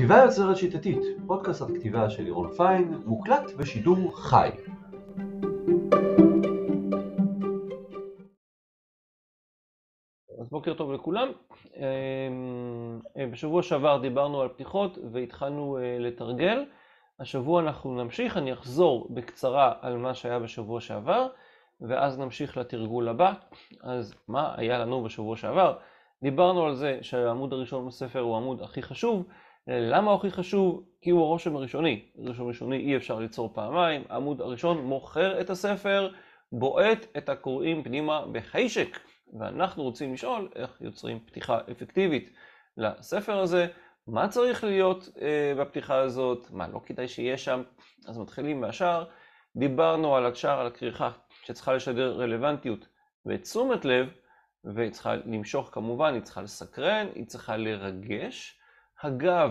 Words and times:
כתיבה 0.00 0.16
יוצרת 0.24 0.56
שיטתית, 0.56 1.02
פודקאסט 1.26 1.62
על 1.62 1.68
כתיבה 1.78 2.10
של 2.10 2.22
לירון 2.22 2.52
פיין, 2.56 3.02
מוקלט 3.04 3.52
בשידור 3.58 4.16
חי. 4.16 4.50
אז 10.40 10.50
בוקר 10.50 10.74
טוב 10.74 10.92
לכולם. 10.92 11.28
אמ, 11.76 13.00
בשבוע 13.32 13.62
שעבר 13.62 13.98
דיברנו 13.98 14.40
על 14.40 14.48
פתיחות 14.48 14.98
והתחלנו 15.12 15.78
אה, 15.78 15.98
לתרגל. 15.98 16.64
השבוע 17.20 17.62
אנחנו 17.62 18.04
נמשיך, 18.04 18.36
אני 18.36 18.52
אחזור 18.52 19.08
בקצרה 19.10 19.72
על 19.80 19.96
מה 19.96 20.14
שהיה 20.14 20.38
בשבוע 20.38 20.80
שעבר, 20.80 21.26
ואז 21.80 22.18
נמשיך 22.18 22.56
לתרגול 22.56 23.08
הבא. 23.08 23.32
אז 23.82 24.14
מה 24.28 24.54
היה 24.56 24.78
לנו 24.78 25.02
בשבוע 25.02 25.36
שעבר? 25.36 25.76
דיברנו 26.22 26.66
על 26.66 26.74
זה 26.74 26.98
שהעמוד 27.02 27.52
הראשון 27.52 27.86
בספר 27.86 28.20
הוא 28.20 28.34
העמוד 28.34 28.62
הכי 28.62 28.82
חשוב. 28.82 29.24
למה 29.72 30.14
הכי 30.14 30.30
חשוב? 30.30 30.84
כי 31.00 31.10
הוא 31.10 31.22
הרושם 31.22 31.56
הראשוני. 31.56 32.04
רושם 32.14 32.42
ראשוני 32.42 32.76
אי 32.76 32.96
אפשר 32.96 33.18
ליצור 33.18 33.50
פעמיים. 33.54 34.04
העמוד 34.08 34.40
הראשון 34.40 34.78
מוכר 34.78 35.40
את 35.40 35.50
הספר, 35.50 36.10
בועט 36.52 37.06
את 37.16 37.28
הקוראים 37.28 37.82
פנימה 37.82 38.26
בחשק. 38.32 38.98
ואנחנו 39.38 39.82
רוצים 39.82 40.14
לשאול 40.14 40.48
איך 40.54 40.80
יוצרים 40.80 41.20
פתיחה 41.26 41.58
אפקטיבית 41.70 42.30
לספר 42.76 43.38
הזה, 43.38 43.66
מה 44.06 44.28
צריך 44.28 44.64
להיות 44.64 45.08
אה, 45.20 45.52
בפתיחה 45.58 45.98
הזאת, 45.98 46.50
מה 46.50 46.68
לא 46.68 46.80
כדאי 46.86 47.08
שיהיה 47.08 47.38
שם. 47.38 47.62
אז 48.08 48.18
מתחילים 48.18 48.60
מהשאר. 48.60 49.04
דיברנו 49.56 50.16
על 50.16 50.26
השער, 50.26 50.60
על 50.60 50.66
הכריכה, 50.66 51.10
שצריכה 51.44 51.72
לשדר 51.72 52.20
רלוונטיות 52.20 52.88
ותשומת 53.26 53.84
לב, 53.84 54.08
והיא 54.64 54.90
צריכה 54.90 55.14
למשוך 55.16 55.68
כמובן, 55.72 56.14
היא 56.14 56.22
צריכה 56.22 56.42
לסקרן, 56.42 57.06
היא 57.14 57.26
צריכה 57.26 57.56
לרגש. 57.56 58.59
הגב 59.02 59.50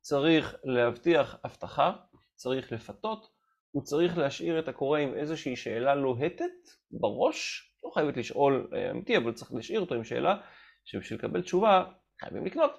צריך 0.00 0.56
להבטיח 0.64 1.36
הבטחה, 1.44 1.92
צריך 2.34 2.72
לפתות, 2.72 3.30
הוא 3.70 3.82
צריך 3.82 4.18
להשאיר 4.18 4.58
את 4.58 4.68
הקורא 4.68 4.98
עם 4.98 5.14
איזושהי 5.14 5.56
שאלה 5.56 5.94
לוהטת 5.94 6.52
בראש, 6.90 7.70
לא 7.84 7.90
חייבת 7.90 8.16
לשאול 8.16 8.70
אה, 8.74 8.90
אמיתי, 8.90 9.16
אבל 9.16 9.32
צריך 9.32 9.52
להשאיר 9.52 9.80
אותו 9.80 9.94
עם 9.94 10.04
שאלה, 10.04 10.36
שבשביל 10.84 11.18
לקבל 11.18 11.42
תשובה 11.42 11.84
חייבים 12.20 12.46
לקנות. 12.46 12.70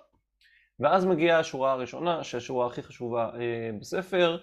ואז 0.80 1.06
מגיעה 1.06 1.40
השורה 1.40 1.72
הראשונה, 1.72 2.24
שהשורה 2.24 2.68
הכי 2.68 2.82
חשובה 2.82 3.30
אה, 3.36 3.70
בספר, 3.80 4.38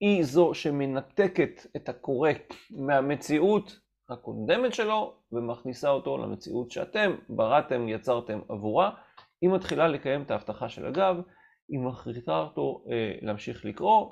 היא 0.00 0.24
זו 0.24 0.54
שמנתקת 0.54 1.66
את 1.76 1.88
הקורא 1.88 2.30
מהמציאות 2.70 3.78
הקודמת 4.10 4.74
שלו 4.74 5.14
ומכניסה 5.32 5.90
אותו 5.90 6.18
למציאות 6.18 6.70
שאתם 6.70 7.16
בראתם, 7.28 7.88
יצרתם 7.88 8.40
עבורה. 8.48 8.90
היא 9.40 9.50
מתחילה 9.50 9.88
לקיים 9.88 10.22
את 10.22 10.30
ההבטחה 10.30 10.68
של 10.68 10.86
הגב, 10.86 11.16
היא 11.68 11.80
מכריחה 11.80 12.38
אותו 12.38 12.84
אה, 12.90 13.14
להמשיך 13.22 13.64
לקרוא, 13.64 14.10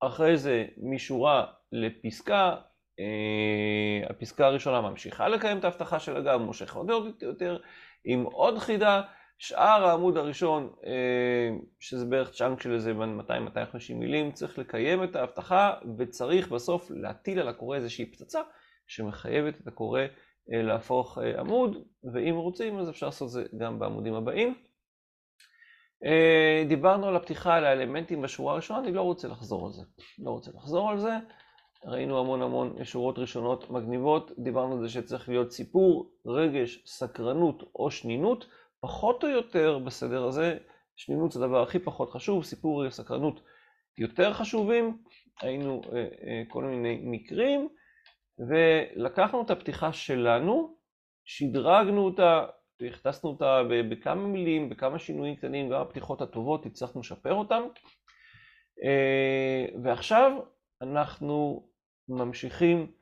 אחרי 0.00 0.36
זה 0.36 0.66
משורה 0.82 1.46
לפסקה, 1.72 2.56
אה, 3.00 4.10
הפסקה 4.10 4.46
הראשונה 4.46 4.80
ממשיכה 4.80 5.28
לקיים 5.28 5.58
את 5.58 5.64
ההבטחה 5.64 5.98
של 5.98 6.16
הגב, 6.16 6.36
מושך 6.36 6.76
עוד 6.76 6.90
יותר, 7.22 7.58
עם 8.04 8.22
עוד 8.22 8.58
חידה, 8.58 9.02
שאר 9.38 9.84
העמוד 9.84 10.16
הראשון, 10.16 10.72
אה, 10.86 11.56
שזה 11.80 12.06
בערך 12.06 12.30
צ'אנק 12.30 12.62
של 12.62 12.74
איזה 12.74 12.92
200-250 12.92 13.94
מילים, 13.94 14.32
צריך 14.32 14.58
לקיים 14.58 15.04
את 15.04 15.16
ההבטחה 15.16 15.74
וצריך 15.98 16.48
בסוף 16.52 16.90
להטיל 16.90 17.40
על 17.40 17.48
הקורא 17.48 17.76
איזושהי 17.76 18.06
פצצה 18.12 18.40
שמחייבת 18.86 19.60
את 19.60 19.66
הקורא 19.66 20.00
אה, 20.52 20.62
להפוך 20.62 21.18
אה, 21.18 21.40
עמוד, 21.40 21.76
ואם 22.14 22.34
רוצים 22.34 22.78
אז 22.78 22.90
אפשר 22.90 23.06
לעשות 23.06 23.26
את 23.26 23.32
זה 23.32 23.44
גם 23.58 23.78
בעמודים 23.78 24.14
הבאים. 24.14 24.54
אה, 26.04 26.64
דיברנו 26.68 27.06
על 27.06 27.16
הפתיחה, 27.16 27.54
על 27.54 27.64
האלמנטים 27.64 28.22
בשורה 28.22 28.52
הראשונה, 28.52 28.80
אני 28.80 28.92
לא 28.92 29.02
רוצה 29.02 29.28
לחזור 29.28 29.66
על 29.66 29.72
זה. 29.72 29.82
לא 30.18 30.30
רוצה 30.30 30.50
לחזור 30.54 30.90
על 30.90 30.98
זה. 30.98 31.16
ראינו 31.84 32.18
המון 32.18 32.42
המון 32.42 32.84
שורות 32.84 33.18
ראשונות 33.18 33.70
מגניבות, 33.70 34.30
דיברנו 34.38 34.72
על 34.72 34.82
זה 34.82 34.88
שצריך 34.88 35.28
להיות 35.28 35.52
סיפור, 35.52 36.10
רגש, 36.26 36.82
סקרנות 36.86 37.62
או 37.74 37.90
שנינות, 37.90 38.46
פחות 38.80 39.24
או 39.24 39.28
יותר 39.28 39.78
בסדר 39.78 40.24
הזה, 40.24 40.58
שנינות 40.96 41.32
זה 41.32 41.44
הדבר 41.44 41.62
הכי 41.62 41.78
פחות 41.78 42.10
חשוב, 42.10 42.44
סיפור 42.44 42.84
וסקרנות 42.86 43.40
יותר 43.98 44.32
חשובים, 44.32 44.98
היינו 45.40 45.80
אה, 45.92 45.98
אה, 45.98 46.42
כל 46.48 46.64
מיני 46.64 47.00
מקרים, 47.04 47.68
ולקחנו 48.38 49.42
את 49.42 49.50
הפתיחה 49.50 49.92
שלנו, 49.92 50.76
שדרגנו 51.24 52.04
אותה, 52.04 52.46
הכנסנו 52.80 53.30
אותה 53.30 53.62
בכמה 53.90 54.26
מילים, 54.26 54.68
בכמה 54.68 54.98
שינויים 54.98 55.36
קטנים, 55.36 55.70
גם 55.70 55.80
הפתיחות 55.80 56.22
הטובות, 56.22 56.66
הצלחנו 56.66 57.00
לשפר 57.00 57.34
אותן. 57.34 57.62
אה, 58.84 59.66
ועכשיו 59.84 60.32
אנחנו 60.82 61.68
ממשיכים 62.08 62.92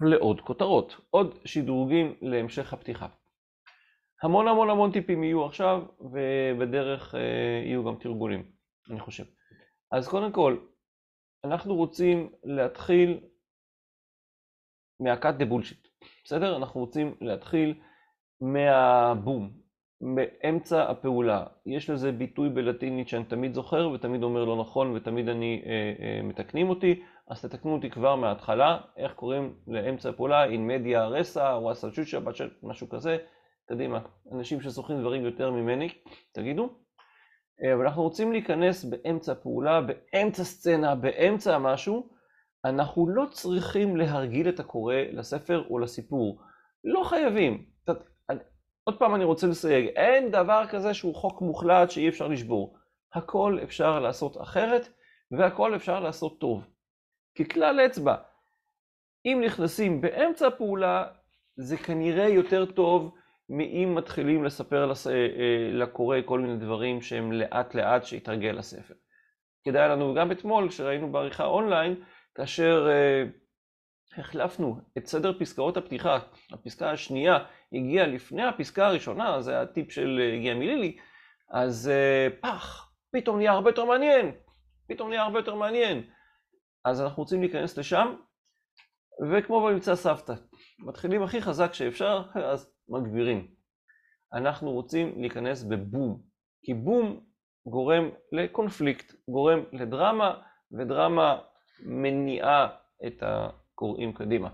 לעוד 0.00 0.40
כותרות, 0.40 0.96
עוד 1.10 1.38
שדרוגים 1.44 2.16
להמשך 2.22 2.72
הפתיחה. 2.72 3.08
המון 4.22 4.48
המון 4.48 4.70
המון 4.70 4.92
טיפים 4.92 5.24
יהיו 5.24 5.44
עכשיו, 5.44 5.82
ובדרך 6.00 7.14
אה, 7.14 7.20
יהיו 7.64 7.84
גם 7.84 7.96
תרגולים, 8.00 8.50
אני 8.90 9.00
חושב. 9.00 9.24
אז 9.92 10.08
קודם 10.08 10.32
כל, 10.32 10.56
אנחנו 11.44 11.74
רוצים 11.74 12.32
להתחיל 12.44 13.20
מהקאט 15.00 15.34
דה 15.34 15.44
בולשיט, 15.44 15.88
בסדר? 16.24 16.56
אנחנו 16.56 16.80
רוצים 16.80 17.14
להתחיל 17.20 17.80
מהבום, 18.44 19.50
באמצע 20.14 20.90
הפעולה. 20.90 21.44
יש 21.66 21.90
לזה 21.90 22.12
ביטוי 22.12 22.48
בלטינית 22.48 23.08
שאני 23.08 23.24
תמיד 23.24 23.54
זוכר 23.54 23.88
ותמיד 23.88 24.22
אומר 24.22 24.44
לא 24.44 24.56
נכון 24.56 24.96
ותמיד 24.96 25.28
אני 25.28 25.62
אה, 25.66 25.70
אה, 26.04 26.22
מתקנים 26.22 26.70
אותי, 26.70 27.02
אז 27.28 27.42
תתקנו 27.42 27.72
אותי 27.74 27.90
כבר 27.90 28.16
מההתחלה, 28.16 28.78
איך 28.96 29.12
קוראים 29.12 29.54
לאמצע 29.66 30.08
הפעולה, 30.08 30.44
אין 30.44 30.66
מדיה 30.66 31.06
רסה, 31.06 31.44
וואסה 31.44 31.88
צ'וצ'ה, 31.90 32.18
משהו 32.62 32.88
כזה, 32.88 33.16
קדימה, 33.68 34.00
אנשים 34.32 34.60
שזוכרים 34.60 35.00
דברים 35.00 35.24
יותר 35.24 35.50
ממני, 35.50 35.88
תגידו. 36.32 36.68
אה, 37.64 37.74
אבל 37.74 37.86
אנחנו 37.86 38.02
רוצים 38.02 38.32
להיכנס 38.32 38.84
באמצע 38.84 39.32
הפעולה, 39.32 39.80
באמצע 39.80 40.44
סצנה, 40.44 40.94
באמצע 40.94 41.58
משהו, 41.58 42.08
אנחנו 42.64 43.08
לא 43.08 43.24
צריכים 43.30 43.96
להרגיל 43.96 44.48
את 44.48 44.60
הקורא 44.60 44.94
לספר 45.12 45.64
או 45.70 45.78
לסיפור. 45.78 46.40
לא 46.84 47.04
חייבים. 47.04 47.73
עוד 48.84 48.98
פעם 48.98 49.14
אני 49.14 49.24
רוצה 49.24 49.46
לסייג, 49.46 49.86
אין 49.86 50.30
דבר 50.30 50.64
כזה 50.70 50.94
שהוא 50.94 51.14
חוק 51.14 51.40
מוחלט 51.40 51.90
שאי 51.90 52.08
אפשר 52.08 52.28
לשבור. 52.28 52.76
הכל 53.14 53.58
אפשר 53.62 54.00
לעשות 54.00 54.40
אחרת, 54.40 54.88
והכל 55.30 55.76
אפשר 55.76 56.00
לעשות 56.00 56.40
טוב. 56.40 56.66
ככלל 57.38 57.80
אצבע, 57.80 58.16
אם 59.26 59.42
נכנסים 59.46 60.00
באמצע 60.00 60.46
הפעולה, 60.46 61.04
זה 61.56 61.76
כנראה 61.76 62.28
יותר 62.28 62.64
טוב 62.64 63.14
מאם 63.48 63.94
מתחילים 63.94 64.44
לספר 64.44 64.86
לס... 64.86 65.06
אה, 65.06 65.12
אה, 65.12 65.70
לקורא 65.72 66.18
כל 66.24 66.40
מיני 66.40 66.56
דברים 66.56 67.02
שהם 67.02 67.32
לאט 67.32 67.74
לאט 67.74 68.04
שיתרגל 68.04 68.52
לספר. 68.52 68.94
כדאי 69.64 69.88
לנו 69.88 70.14
גם 70.14 70.32
אתמול, 70.32 70.68
כשראינו 70.68 71.12
בעריכה 71.12 71.44
אונליין, 71.44 71.94
כאשר 72.34 72.86
uh, 72.86 73.43
החלפנו 74.18 74.80
את 74.98 75.06
סדר 75.06 75.38
פסקאות 75.38 75.76
הפתיחה, 75.76 76.18
הפסקה 76.52 76.90
השנייה 76.90 77.38
הגיעה 77.72 78.06
לפני 78.06 78.42
הפסקה 78.42 78.86
הראשונה, 78.86 79.40
זה 79.40 79.60
הטיפ 79.60 79.92
של 79.92 80.20
הגיע 80.36 80.54
מלילי, 80.54 80.96
אז 81.50 81.90
uh, 81.90 82.42
פח, 82.42 82.92
פתאום 83.12 83.36
נהיה 83.36 83.52
הרבה 83.52 83.70
יותר 83.70 83.84
מעניין, 83.84 84.32
פתאום 84.88 85.08
נהיה 85.08 85.22
הרבה 85.22 85.38
יותר 85.38 85.54
מעניין. 85.54 86.02
אז 86.84 87.00
אנחנו 87.00 87.22
רוצים 87.22 87.40
להיכנס 87.40 87.78
לשם, 87.78 88.14
וכמו 89.30 89.66
במבצע 89.66 89.96
סבתא, 89.96 90.34
מתחילים 90.78 91.22
הכי 91.22 91.42
חזק 91.42 91.74
שאפשר, 91.74 92.22
אז 92.52 92.72
מגבירים. 92.88 93.54
אנחנו 94.32 94.72
רוצים 94.72 95.20
להיכנס 95.20 95.62
בבום, 95.62 96.22
כי 96.62 96.74
בום 96.74 97.20
גורם 97.66 98.10
לקונפליקט, 98.32 99.14
גורם 99.28 99.64
לדרמה, 99.72 100.42
ודרמה 100.72 101.38
מניעה 101.86 102.68
את 103.06 103.22
הקוראים 103.74 104.12
קדימה. 104.12 104.48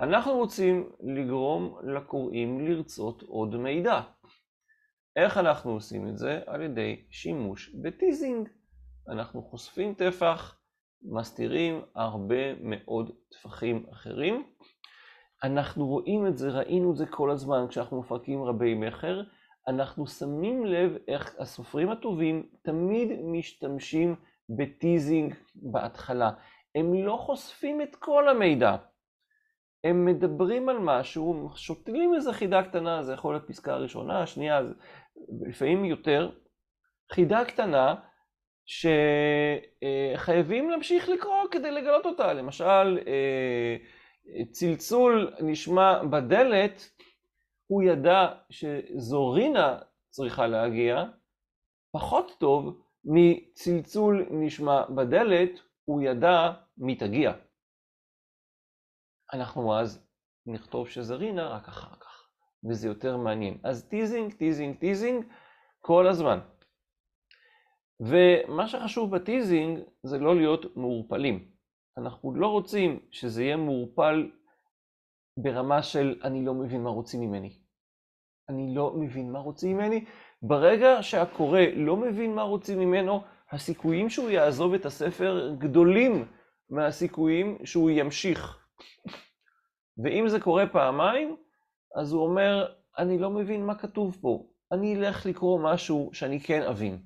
אנחנו 0.00 0.32
רוצים 0.32 0.90
לגרום 1.00 1.78
לקוראים 1.82 2.60
לרצות 2.60 3.22
עוד 3.22 3.56
מידע. 3.56 4.00
איך 5.16 5.38
אנחנו 5.38 5.70
עושים 5.70 6.08
את 6.08 6.18
זה? 6.18 6.40
על 6.46 6.62
ידי 6.62 7.04
שימוש 7.10 7.74
בטיזינג. 7.82 8.48
אנחנו 9.08 9.42
חושפים 9.42 9.94
טפח, 9.94 10.58
מסתירים 11.02 11.82
הרבה 11.94 12.54
מאוד 12.60 13.10
טפחים 13.30 13.86
אחרים. 13.92 14.46
אנחנו 15.44 15.86
רואים 15.86 16.26
את 16.26 16.38
זה, 16.38 16.50
ראינו 16.50 16.92
את 16.92 16.96
זה 16.96 17.06
כל 17.06 17.30
הזמן 17.30 17.66
כשאנחנו 17.68 18.00
מפרקים 18.00 18.44
רבי 18.44 18.74
מכר. 18.74 19.22
אנחנו 19.68 20.06
שמים 20.06 20.66
לב 20.66 20.96
איך 21.08 21.36
הסופרים 21.38 21.90
הטובים 21.90 22.46
תמיד 22.62 23.08
משתמשים 23.22 24.16
בטיזינג 24.48 25.34
בהתחלה. 25.54 26.30
הם 26.74 26.94
לא 26.94 27.16
חושפים 27.16 27.82
את 27.82 27.96
כל 27.96 28.28
המידע. 28.28 28.76
הם 29.84 30.04
מדברים 30.04 30.68
על 30.68 30.78
משהו, 30.78 31.50
שותלים 31.54 32.14
איזה 32.14 32.32
חידה 32.32 32.62
קטנה, 32.62 33.02
זה 33.02 33.12
יכול 33.12 33.34
להיות 33.34 33.48
פסקה 33.48 33.76
ראשונה, 33.76 34.26
שנייה, 34.26 34.60
לפעמים 35.48 35.84
יותר. 35.84 36.30
חידה 37.12 37.44
קטנה, 37.44 37.94
שחייבים 40.16 40.70
להמשיך 40.70 41.08
לקרוא 41.08 41.48
כדי 41.50 41.70
לגלות 41.70 42.06
אותה. 42.06 42.32
למשל, 42.32 42.98
צלצול 44.50 45.34
נשמע 45.40 46.02
בדלת, 46.02 46.90
הוא 47.66 47.82
ידע 47.82 48.28
שזו 48.50 49.30
רינה 49.30 49.78
צריכה 50.10 50.46
להגיע, 50.46 51.04
פחות 51.92 52.36
טוב 52.40 52.82
מצלצול 53.04 54.26
נשמע 54.30 54.82
בדלת, 54.86 55.50
הוא 55.84 56.02
ידע 56.02 56.52
מי 56.76 56.96
תגיע. 56.96 57.32
אנחנו 59.32 59.78
אז 59.78 60.06
נכתוב 60.46 60.88
שזה 60.88 61.14
רינה 61.14 61.48
רק 61.48 61.68
אחר 61.68 61.96
כך, 61.96 62.28
וזה 62.68 62.88
יותר 62.88 63.16
מעניין. 63.16 63.58
אז 63.64 63.88
teasing, 63.88 64.32
teasing, 64.32 64.78
teasing, 64.78 65.24
כל 65.80 66.06
הזמן. 66.06 66.38
ומה 68.00 68.68
שחשוב 68.68 69.16
ב-teasing 69.16 69.80
זה 70.02 70.18
לא 70.18 70.36
להיות 70.36 70.76
מעורפלים. 70.76 71.52
אנחנו 71.98 72.34
לא 72.34 72.46
רוצים 72.46 73.00
שזה 73.10 73.42
יהיה 73.42 73.56
מעורפל 73.56 74.30
ברמה 75.36 75.82
של 75.82 76.20
אני 76.24 76.44
לא 76.44 76.54
מבין 76.54 76.82
מה 76.82 76.90
רוצים 76.90 77.20
ממני. 77.20 77.58
אני 78.48 78.74
לא 78.74 78.94
מבין 78.96 79.32
מה 79.32 79.38
רוצים 79.38 79.76
ממני. 79.76 80.04
ברגע 80.42 81.02
שהקורא 81.02 81.60
לא 81.76 81.96
מבין 81.96 82.34
מה 82.34 82.42
רוצים 82.42 82.78
ממנו, 82.78 83.20
הסיכויים 83.52 84.10
שהוא 84.10 84.30
יעזוב 84.30 84.74
את 84.74 84.86
הספר 84.86 85.54
גדולים 85.58 86.32
מהסיכויים 86.70 87.58
שהוא 87.64 87.90
ימשיך. 87.90 88.58
ואם 90.04 90.28
זה 90.28 90.40
קורה 90.40 90.66
פעמיים, 90.72 91.36
אז 92.00 92.12
הוא 92.12 92.26
אומר, 92.28 92.74
אני 92.98 93.18
לא 93.18 93.30
מבין 93.30 93.66
מה 93.66 93.78
כתוב 93.78 94.18
פה, 94.20 94.46
אני 94.72 94.96
אלך 94.96 95.26
לקרוא 95.26 95.60
משהו 95.62 96.10
שאני 96.12 96.40
כן 96.40 96.62
אבין. 96.62 97.02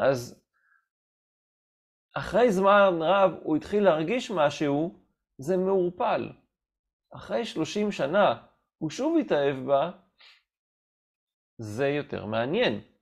אז 0.00 0.44
אחרי 2.16 2.52
זמן 2.52 2.98
רב 3.00 3.32
הוא 3.42 3.56
התחיל 3.56 3.84
להרגיש 3.84 4.30
משהו, 4.30 5.04
זה 5.38 5.56
מעורפל. 5.56 6.32
אחרי 7.14 7.44
30 7.44 7.92
שנה 7.92 8.46
הוא 8.78 8.90
שוב 8.90 9.18
התאהב 9.20 9.56
בה, 9.66 9.90
זה 11.58 11.88
יותר 11.88 12.26
מעניין. 12.26 12.93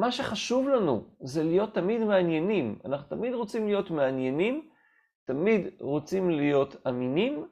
מה 0.00 0.12
שחשוב 0.12 0.68
לנו 0.68 1.04
זה 1.20 1.42
להיות 1.42 1.74
תמיד 1.74 2.00
מעניינים. 2.00 2.78
אנחנו 2.84 3.16
תמיד 3.16 3.34
רוצים 3.34 3.66
להיות 3.66 3.90
מעניינים, 3.90 4.70
תמיד 5.24 5.60
רוצים 5.80 6.30
להיות 6.30 6.86
אמינים, 6.88 7.48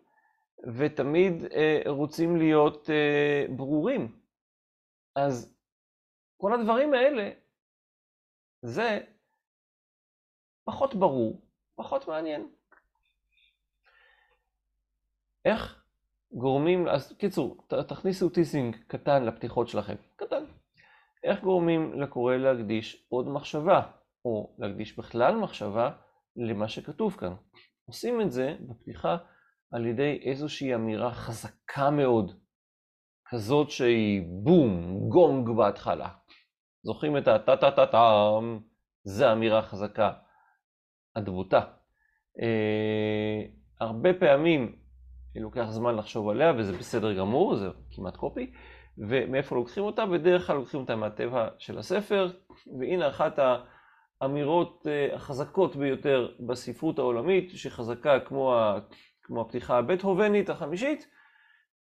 ותמיד 0.78 1.44
אה, 1.44 1.82
רוצים 1.86 2.36
להיות 2.36 2.90
אה, 2.90 3.44
ברורים. 3.56 4.20
אז 5.14 5.56
כל 6.36 6.52
הדברים 6.60 6.94
האלה, 6.94 7.30
זה 8.62 9.00
פחות 10.64 10.94
ברור, 10.94 11.40
פחות 11.74 12.08
מעניין. 12.08 12.48
איך 15.44 15.84
גורמים, 16.32 16.88
אז 16.88 17.12
קיצור, 17.12 17.56
תכניסו 17.88 18.28
טיסינג 18.28 18.76
קטן 18.86 19.24
לפתיחות 19.24 19.68
שלכם, 19.68 19.94
קטן. 20.16 20.44
איך 21.24 21.42
גורמים 21.42 22.00
לקורא 22.00 22.36
להקדיש 22.36 23.06
עוד 23.08 23.28
מחשבה, 23.28 23.82
או 24.24 24.56
להקדיש 24.58 24.98
בכלל 24.98 25.36
מחשבה 25.36 25.90
למה 26.36 26.68
שכתוב 26.68 27.16
כאן. 27.16 27.34
עושים 27.84 28.20
את 28.20 28.32
זה 28.32 28.56
בפתיחה 28.68 29.16
על 29.72 29.86
ידי 29.86 30.20
איזושהי 30.24 30.74
אמירה 30.74 31.12
חזקה 31.12 31.90
מאוד, 31.90 32.32
כזאת 33.28 33.70
שהיא 33.70 34.22
בום, 34.42 34.98
גונג 35.08 35.56
בהתחלה. 35.56 36.08
זוכרים 36.82 37.18
את 37.18 37.28
הטה-טה-טה-טם? 37.28 38.58
זה 39.04 39.32
אמירה 39.32 39.62
חזקה, 39.62 40.12
הדבותה. 41.16 41.60
אה, 42.42 43.42
הרבה 43.80 44.14
פעמים 44.14 44.76
לוקח 45.36 45.66
זמן 45.70 45.96
לחשוב 45.96 46.28
עליה, 46.28 46.52
וזה 46.58 46.78
בסדר 46.78 47.18
גמור, 47.18 47.56
זה 47.56 47.68
כמעט 47.90 48.16
קופי. 48.16 48.52
ומאיפה 48.98 49.54
לוקחים 49.54 49.84
אותה? 49.84 50.06
בדרך 50.06 50.46
כלל 50.46 50.56
לוקחים 50.56 50.80
אותה 50.80 50.96
מהטבע 50.96 51.48
של 51.58 51.78
הספר, 51.78 52.30
והנה 52.78 53.08
אחת 53.08 53.38
האמירות 54.20 54.86
אה, 54.86 55.14
החזקות 55.14 55.76
ביותר 55.76 56.34
בספרות 56.46 56.98
העולמית, 56.98 57.50
שחזקה 57.50 58.20
כמו, 58.20 58.54
ה, 58.54 58.78
כמו 59.22 59.40
הפתיחה 59.40 59.78
הבית-הובנית 59.78 60.50
החמישית, 60.50 61.06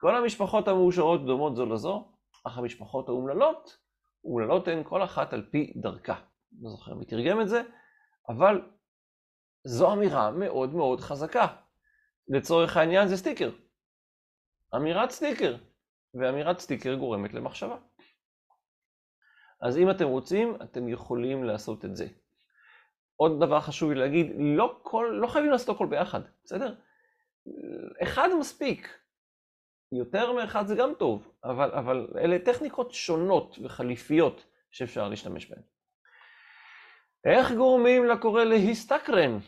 כל 0.01 0.17
המשפחות 0.17 0.69
המאושרות 0.69 1.27
דומות 1.27 1.57
זו 1.57 1.67
לזו, 1.67 2.13
אך 2.47 2.59
המשפחות 2.59 3.09
האומללות, 3.09 3.79
אומללות 4.25 4.69
הן 4.69 4.83
כל 4.85 5.05
אחת 5.05 5.33
על 5.33 5.47
פי 5.51 5.73
דרכה. 5.77 6.21
לא 6.63 6.71
זוכר 6.71 6.95
מי 6.95 7.05
תרגם 7.05 7.41
את 7.41 7.49
זה, 7.49 7.63
אבל 8.29 8.61
זו 9.65 9.93
אמירה 9.93 10.31
מאוד 10.31 10.75
מאוד 10.75 11.01
חזקה. 11.01 11.47
לצורך 12.29 12.77
העניין 12.77 13.09
זה 13.09 13.17
סטיקר. 13.17 13.51
אמירת 14.75 15.11
סטיקר. 15.11 15.57
ואמירת 16.21 16.59
סטיקר 16.59 16.95
גורמת 16.95 17.35
למחשבה. 17.35 17.77
אז 19.61 19.79
אם 19.79 19.91
אתם 19.91 20.05
רוצים, 20.05 20.57
אתם 20.63 20.89
יכולים 20.89 21.45
לעשות 21.45 21.85
את 21.85 21.97
זה. 21.97 22.07
עוד 23.17 23.41
דבר 23.41 23.61
חשוב 23.61 23.91
לי 23.93 23.99
להגיד, 23.99 24.27
לא, 24.39 24.81
כל, 24.83 25.19
לא 25.21 25.27
חייבים 25.27 25.51
לעשות 25.51 25.77
הכל 25.77 25.87
ביחד, 25.87 26.21
בסדר? 26.45 26.75
אחד 28.03 28.29
מספיק. 28.41 28.99
יותר 29.93 30.33
מאחד 30.33 30.67
זה 30.67 30.75
גם 30.75 30.93
טוב, 30.99 31.33
אבל, 31.45 31.71
אבל 31.71 32.07
אלה 32.19 32.39
טכניקות 32.39 32.95
שונות 32.95 33.59
וחליפיות 33.63 34.45
שאפשר 34.71 35.09
להשתמש 35.09 35.51
בהן. 35.51 35.63
איך 37.25 37.53
גורמים 37.53 38.05
לקורא 38.05 38.45
להסתקרן? 38.45 39.39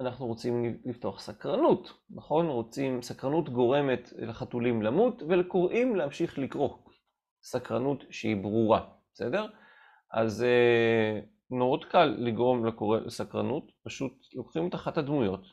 אנחנו 0.00 0.26
רוצים 0.26 0.80
לפתוח 0.84 1.20
סקרנות, 1.20 1.92
נכון? 2.10 2.46
רוצים, 2.46 3.02
סקרנות 3.02 3.48
גורמת 3.48 4.12
לחתולים 4.16 4.82
למות 4.82 5.22
ולקוראים 5.22 5.96
להמשיך 5.96 6.38
לקרוא. 6.38 6.78
סקרנות 7.42 8.04
שהיא 8.10 8.36
ברורה, 8.36 8.88
בסדר? 9.12 9.46
אז 10.12 10.42
אה, 10.42 11.20
מאוד 11.50 11.84
קל 11.84 12.14
לגרום 12.18 12.66
לקורא 12.66 12.98
לסקרנות, 12.98 13.72
פשוט 13.84 14.12
לוקחים 14.34 14.68
את 14.68 14.74
אחת 14.74 14.98
הדמויות, 14.98 15.46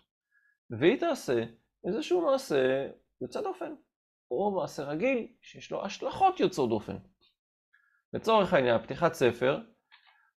והיא 0.70 1.00
תעשה 1.00 1.44
איזשהו 1.88 2.26
מעשה 2.26 2.88
יוצא 3.22 3.42
דופן, 3.42 3.74
או 4.32 4.52
מעשה 4.52 4.84
רגיל 4.84 5.28
שיש 5.42 5.72
לו 5.72 5.86
השלכות 5.86 6.40
יוצאות 6.40 6.70
דופן. 6.70 6.98
לצורך 8.14 8.54
העניין, 8.54 8.82
פתיחת 8.82 9.14
ספר, 9.14 9.60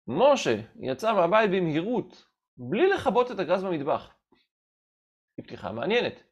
משה 0.07 0.61
יצא 0.81 1.13
מהבית 1.13 1.51
במהירות 1.51 2.25
בלי 2.57 2.89
לכבות 2.89 3.31
את 3.31 3.39
הגז 3.39 3.65
במטבח. 3.65 4.15
היא 5.37 5.45
פתיחה 5.45 5.73
מעניינת. 5.73 6.23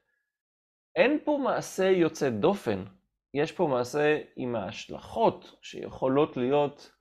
אין 0.96 1.18
פה 1.24 1.38
מעשה 1.44 1.84
יוצא 1.84 2.30
דופן, 2.30 2.84
יש 3.34 3.52
פה 3.52 3.66
מעשה 3.66 4.18
עם 4.36 4.56
ההשלכות 4.56 5.58
שיכולות 5.62 6.36
להיות 6.36 6.92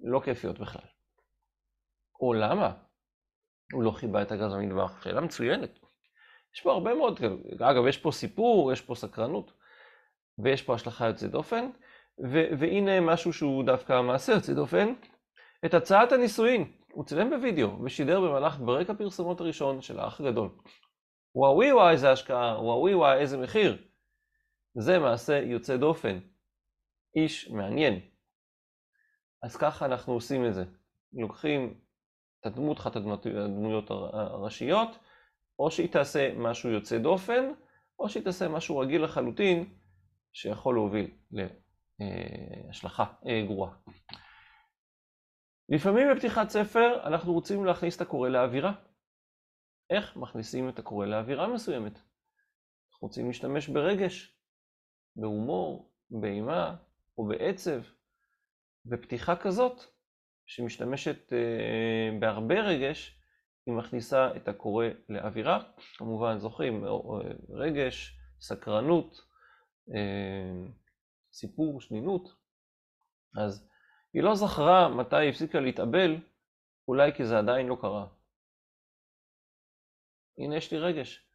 לא 0.00 0.20
כיפיות 0.24 0.58
בכלל. 0.58 0.86
או 2.20 2.34
למה? 2.34 2.74
הוא 3.72 3.82
לא 3.82 3.90
חיבה 3.90 4.22
את 4.22 4.32
הגז 4.32 4.52
במטבח. 4.52 5.04
שאלה 5.04 5.20
מצוינת. 5.20 5.78
יש 6.54 6.60
פה 6.62 6.72
הרבה 6.72 6.94
מאוד, 6.94 7.20
אגב, 7.60 7.86
יש 7.88 7.98
פה 7.98 8.12
סיפור, 8.12 8.72
יש 8.72 8.80
פה 8.80 8.94
סקרנות, 8.94 9.52
ויש 10.38 10.62
פה 10.62 10.74
השלכה 10.74 11.06
יוצאת 11.06 11.30
דופן, 11.30 11.70
ו- 12.32 12.58
והנה 12.58 13.00
משהו 13.00 13.32
שהוא 13.32 13.64
דווקא 13.64 14.02
מעשה 14.02 14.32
יוצא 14.32 14.54
דופן, 14.54 14.94
את 15.66 15.74
הצעת 15.74 16.12
הנישואין. 16.12 16.72
הוא 16.92 17.04
צילם 17.04 17.30
בווידאו 17.30 17.82
ושידר 17.84 18.20
במהלך 18.20 18.58
ברק 18.58 18.90
הפרסומות 18.90 19.40
הראשון 19.40 19.82
של 19.82 20.00
האח 20.00 20.20
הגדול. 20.20 20.50
וואוי 21.34 21.72
וואי 21.72 21.92
איזה 21.92 22.12
השקעה, 22.12 22.62
וואוי 22.62 22.94
וואי 22.94 23.18
איזה 23.18 23.38
מחיר. 23.38 23.86
זה 24.74 24.98
מעשה 24.98 25.38
יוצא 25.38 25.76
דופן. 25.76 26.18
איש 27.16 27.50
מעניין. 27.50 28.00
אז 29.42 29.56
ככה 29.56 29.86
אנחנו 29.86 30.12
עושים 30.12 30.46
את 30.46 30.54
זה. 30.54 30.64
לוקחים 31.12 31.80
את 32.40 32.46
הדמות, 32.46 32.78
אחת 32.78 32.96
הדמויות 32.96 33.90
הראשיות, 33.90 34.88
או 35.58 35.70
שהיא 35.70 35.92
תעשה 35.92 36.34
משהו 36.36 36.70
יוצא 36.70 36.98
דופן, 36.98 37.52
או 37.98 38.08
שהיא 38.08 38.24
תעשה 38.24 38.48
משהו 38.48 38.78
רגיל 38.78 39.04
לחלוטין, 39.04 39.74
שיכול 40.32 40.74
להוביל 40.74 41.10
להשלכה 42.66 43.04
אה, 43.26 43.42
גרועה. 43.46 43.70
לפעמים 45.68 46.08
בפתיחת 46.14 46.48
ספר 46.48 47.06
אנחנו 47.06 47.32
רוצים 47.32 47.64
להכניס 47.64 47.96
את 47.96 48.00
הקורא 48.00 48.28
לאווירה. 48.28 48.72
איך 49.90 50.16
מכניסים 50.16 50.68
את 50.68 50.78
הקורא 50.78 51.06
לאווירה 51.06 51.54
מסוימת? 51.54 51.92
אנחנו 51.92 53.08
רוצים 53.08 53.26
להשתמש 53.26 53.68
ברגש, 53.68 54.38
בהומור, 55.16 55.92
באימה 56.10 56.76
או 57.18 57.28
בעצב. 57.28 57.80
ופתיחה 58.86 59.36
כזאת, 59.36 59.82
שמשתמשת 60.46 61.32
אה, 61.32 62.18
בהרבה 62.20 62.60
רגש, 62.60 63.20
היא 63.66 63.74
מכניסה 63.74 64.36
את 64.36 64.48
הקורא 64.48 64.86
לאווירה. 65.08 65.62
כמובן, 65.96 66.38
זוכרים, 66.38 66.84
רגש, 67.50 68.18
סקרנות, 68.40 69.20
אה, 69.94 70.70
סיפור, 71.32 71.80
שנינות. 71.80 72.28
אז 73.36 73.68
היא 74.14 74.22
לא 74.22 74.34
זכרה 74.34 74.88
מתי 74.88 75.16
היא 75.16 75.30
הפסיקה 75.30 75.60
להתאבל, 75.60 76.16
אולי 76.88 77.12
כי 77.12 77.24
זה 77.24 77.38
עדיין 77.38 77.66
לא 77.66 77.76
קרה. 77.80 78.06
הנה 80.38 80.56
יש 80.56 80.72
לי 80.72 80.78
רגש, 80.78 81.26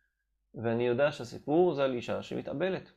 ואני 0.56 0.88
יודע 0.88 1.12
שהסיפור 1.12 1.74
זה 1.74 1.84
על 1.84 1.94
אישה 1.94 2.24
שמתאבלת. 2.24 2.92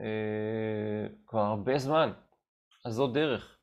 אה, 0.00 1.06
כבר 1.26 1.40
הרבה 1.40 1.78
זמן. 1.78 2.12
אז 2.84 2.94
זו 2.94 3.06
דרך 3.06 3.58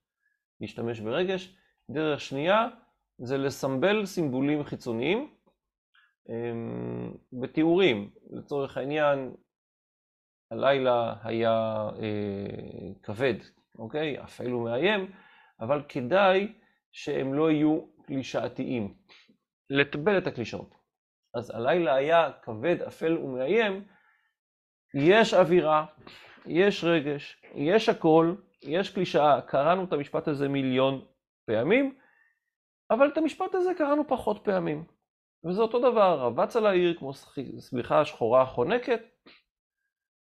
להשתמש 0.62 1.00
ברגש. 1.00 1.58
דרך 1.90 2.22
שנייה 2.22 2.68
זה 3.18 3.38
לסמבל 3.38 4.06
סימבולים 4.06 4.64
חיצוניים 4.64 5.36
אה, 6.30 6.36
בתיאורים. 7.34 8.12
לצורך 8.30 8.78
העניין, 8.78 9.36
הלילה 10.52 11.16
היה 11.24 11.90
אה, 12.02 12.94
כבד, 13.04 13.36
אוקיי? 13.78 14.24
אפל 14.24 14.54
ומאיים, 14.54 15.12
אבל 15.60 15.84
כדאי 15.90 16.54
שהם 16.92 17.34
לא 17.34 17.52
יהיו 17.52 17.82
קלישאתיים. 18.06 18.94
לטבל 19.70 20.18
את 20.18 20.28
הקלישאות. 20.28 20.76
אז 21.36 21.50
הלילה 21.50 21.96
היה 21.96 22.32
כבד, 22.42 22.82
אפל 22.82 23.18
ומאיים, 23.18 23.88
יש 24.96 25.34
אווירה, 25.34 25.86
יש 26.46 26.84
רגש, 26.84 27.42
יש 27.56 27.90
הכל, 27.90 28.36
יש 28.64 28.94
קלישאה, 28.94 29.42
קראנו 29.42 29.84
את 29.84 29.94
המשפט 29.94 30.28
הזה 30.28 30.48
מיליון 30.48 31.06
פעמים, 31.46 31.98
אבל 32.92 33.08
את 33.08 33.18
המשפט 33.18 33.56
הזה 33.56 33.74
קראנו 33.78 34.08
פחות 34.08 34.42
פעמים. 34.44 34.86
וזה 35.46 35.62
אותו 35.62 35.80
דבר, 35.92 36.20
רבץ 36.20 36.56
על 36.56 36.66
העיר 36.66 36.98
כמו 36.98 37.14
סליחה 37.60 38.06
שחורה 38.06 38.46
חונקת, 38.46 39.02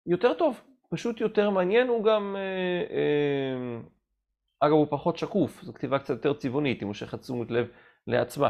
יותר 0.06 0.34
טוב, 0.34 0.60
פשוט 0.90 1.20
יותר 1.20 1.50
מעניין, 1.50 1.88
הוא 1.88 2.04
גם, 2.04 2.36
אה, 2.36 2.96
אה, 2.96 3.80
אגב 4.60 4.72
הוא 4.72 4.86
פחות 4.90 5.16
שקוף, 5.16 5.62
זו 5.62 5.74
כתיבה 5.74 5.98
קצת 5.98 6.10
יותר 6.10 6.34
צבעונית, 6.34 6.80
היא 6.80 6.86
מושכת 6.86 7.20
תשומת 7.20 7.50
לב 7.50 7.66
לעצמה, 8.06 8.48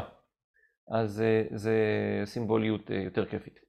אז 0.91 1.21
אה, 1.21 1.43
זה 1.57 1.75
סימבוליות 2.25 2.89
יותר 2.89 3.25
כיפית. 3.25 3.59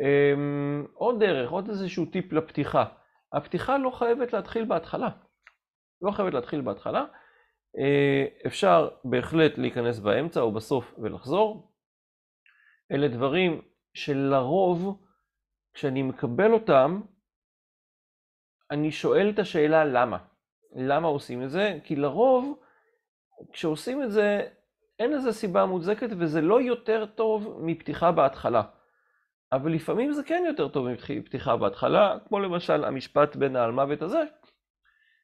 אמ, 0.00 0.86
עוד 0.94 1.20
דרך, 1.20 1.50
עוד 1.50 1.68
איזשהו 1.68 2.06
טיפ 2.06 2.32
לפתיחה. 2.32 2.84
הפתיחה 3.32 3.78
לא 3.78 3.90
חייבת 3.90 4.32
להתחיל 4.32 4.64
בהתחלה. 4.64 5.08
לא 6.02 6.10
חייבת 6.10 6.34
להתחיל 6.34 6.60
בהתחלה. 6.60 7.04
אפשר 8.46 8.88
בהחלט 9.04 9.58
להיכנס 9.58 9.98
באמצע 9.98 10.40
או 10.40 10.52
בסוף 10.52 10.94
ולחזור. 10.98 11.72
אלה 12.92 13.08
דברים 13.08 13.62
שלרוב, 13.94 15.04
כשאני 15.74 16.02
מקבל 16.02 16.52
אותם, 16.52 17.00
אני 18.70 18.90
שואל 18.90 19.30
את 19.30 19.38
השאלה 19.38 19.84
למה. 19.84 20.18
למה 20.76 21.08
עושים 21.08 21.42
את 21.42 21.50
זה? 21.50 21.78
כי 21.84 21.96
לרוב, 21.96 22.58
כשעושים 23.52 24.02
את 24.02 24.10
זה, 24.10 24.48
אין 24.98 25.12
לזה 25.12 25.32
סיבה 25.32 25.66
מוצדקת 25.66 26.08
וזה 26.18 26.40
לא 26.40 26.60
יותר 26.60 27.06
טוב 27.06 27.58
מפתיחה 27.60 28.12
בהתחלה. 28.12 28.62
אבל 29.52 29.72
לפעמים 29.72 30.12
זה 30.12 30.22
כן 30.22 30.42
יותר 30.46 30.68
טוב 30.68 30.86
מפתיחה 31.10 31.56
בהתחלה, 31.56 32.16
כמו 32.28 32.40
למשל 32.40 32.84
המשפט 32.84 33.36
בין 33.36 33.56
האלמוות 33.56 34.02
הזה. 34.02 34.22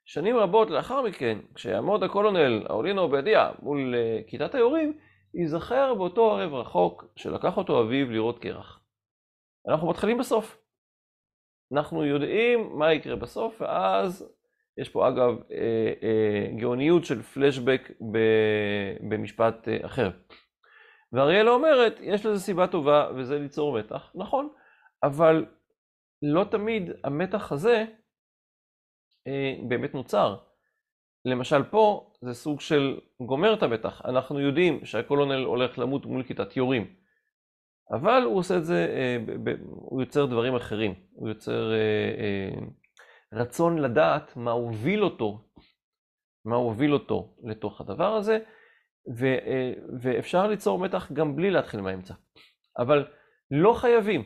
שנים 0.04 0.36
רבות 0.36 0.70
לאחר 0.70 1.02
מכן, 1.02 1.38
כשיעמוד 1.54 2.02
הקולונל 2.02 2.66
אאולינו 2.70 3.00
עובדיה 3.00 3.50
מול 3.62 3.94
uh, 3.94 4.30
כיתת 4.30 4.54
היורים, 4.54 4.98
ייזכר 5.34 5.94
באותו 5.94 6.32
ערב 6.32 6.54
רחוק 6.54 7.04
שלקח 7.16 7.56
אותו 7.56 7.82
אביו 7.82 8.10
לראות 8.10 8.38
קרח. 8.38 8.80
אנחנו 9.68 9.90
מתחילים 9.90 10.18
בסוף. 10.18 10.65
אנחנו 11.72 12.04
יודעים 12.04 12.78
מה 12.78 12.92
יקרה 12.92 13.16
בסוף, 13.16 13.60
ואז 13.60 14.28
יש 14.78 14.88
פה 14.88 15.08
אגב 15.08 15.34
אה, 15.52 15.92
אה, 16.02 16.56
גאוניות 16.58 17.04
של 17.04 17.22
פלשבק 17.22 17.90
במשפט 19.10 19.68
אה, 19.68 19.86
אחר. 19.86 20.10
ואריאלה 21.12 21.50
אומרת, 21.50 21.98
יש 22.00 22.26
לזה 22.26 22.40
סיבה 22.40 22.66
טובה, 22.66 23.10
וזה 23.16 23.38
ליצור 23.38 23.78
מתח. 23.78 24.12
נכון, 24.14 24.48
אבל 25.02 25.46
לא 26.22 26.44
תמיד 26.44 26.90
המתח 27.04 27.52
הזה 27.52 27.84
אה, 29.26 29.54
באמת 29.68 29.94
נוצר. 29.94 30.36
למשל 31.24 31.62
פה 31.62 32.12
זה 32.20 32.34
סוג 32.34 32.60
של 32.60 33.00
גומר 33.20 33.54
את 33.54 33.62
המתח. 33.62 34.02
אנחנו 34.04 34.40
יודעים 34.40 34.84
שהקולונל 34.84 35.44
הולך 35.44 35.78
למות 35.78 36.06
מול 36.06 36.22
כיתת 36.22 36.56
יורים, 36.56 36.94
אבל 37.92 38.22
הוא 38.22 38.38
עושה 38.38 38.56
את 38.56 38.64
זה, 38.64 38.86
אה, 38.96 39.16
הוא 39.64 40.02
יוצר 40.02 40.26
דברים 40.26 40.54
אחרים. 40.54 40.94
הוא 41.12 41.28
יוצר 41.28 41.72
אה, 41.72 41.76
אה, 42.18 42.66
רצון 43.32 43.78
לדעת 43.78 44.36
מה 44.36 44.50
הוביל 44.50 45.04
אותו, 45.04 45.48
מה 46.44 46.56
הוביל 46.56 46.92
אותו 46.92 47.34
לתוך 47.44 47.80
הדבר 47.80 48.14
הזה. 48.14 48.38
ואפשר 50.02 50.46
ליצור 50.46 50.78
מתח 50.78 51.12
גם 51.12 51.36
בלי 51.36 51.50
להתחיל 51.50 51.80
מהאמצע. 51.80 52.14
אבל 52.78 53.06
לא 53.50 53.72
חייבים, 53.72 54.22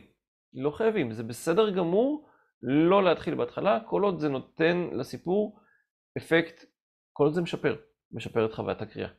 לא 0.53 0.71
חייבים, 0.71 1.11
זה 1.11 1.23
בסדר 1.23 1.69
גמור 1.69 2.29
לא 2.61 3.03
להתחיל 3.03 3.35
בהתחלה, 3.35 3.79
כל 3.85 4.03
עוד 4.03 4.19
זה 4.19 4.29
נותן 4.29 4.87
לסיפור 4.93 5.59
אפקט, 6.17 6.65
כל 7.13 7.23
עוד 7.23 7.33
זה 7.33 7.41
משפר, 7.41 7.75
משפר 8.11 8.45
את 8.45 8.53
חוויית 8.53 8.81
הקריאה. 8.81 9.09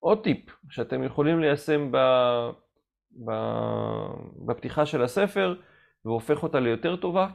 עוד 0.00 0.22
טיפ 0.24 0.50
שאתם 0.70 1.04
יכולים 1.04 1.40
ליישם 1.40 1.92
ב, 1.92 1.96
בפתיחה 4.46 4.86
של 4.86 5.02
הספר 5.02 5.54
והופך 6.04 6.42
אותה 6.42 6.60
ליותר 6.60 6.96
טובה, 6.96 7.28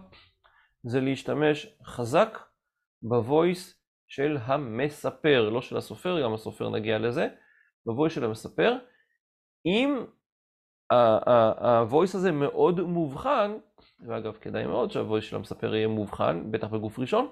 זה 0.84 1.02
להשתמש 1.02 1.78
חזק 1.84 2.40
בוויס 3.02 3.84
של 4.08 4.38
המספר, 4.42 5.50
לא 5.50 5.62
של 5.62 5.78
הסופר, 5.78 6.24
גם 6.24 6.34
הסופר 6.34 6.70
נגיע 6.70 7.00
לזה, 7.00 7.28
בוויס 7.86 8.14
של 8.14 8.26
המספר. 8.26 8.78
אם 9.66 10.06
ה-voice 11.62 12.16
הזה 12.16 12.32
מאוד 12.32 12.80
מובחן, 12.80 13.58
ואגב 14.08 14.38
כדאי 14.42 14.68
מאוד 14.68 14.92
שה-voice 14.92 15.26
של 15.26 15.36
המספר 15.36 15.76
יהיה 15.76 15.88
מובחן, 15.88 16.52
בטח 16.52 16.68
בגוף 16.68 17.00
ראשון, 17.00 17.30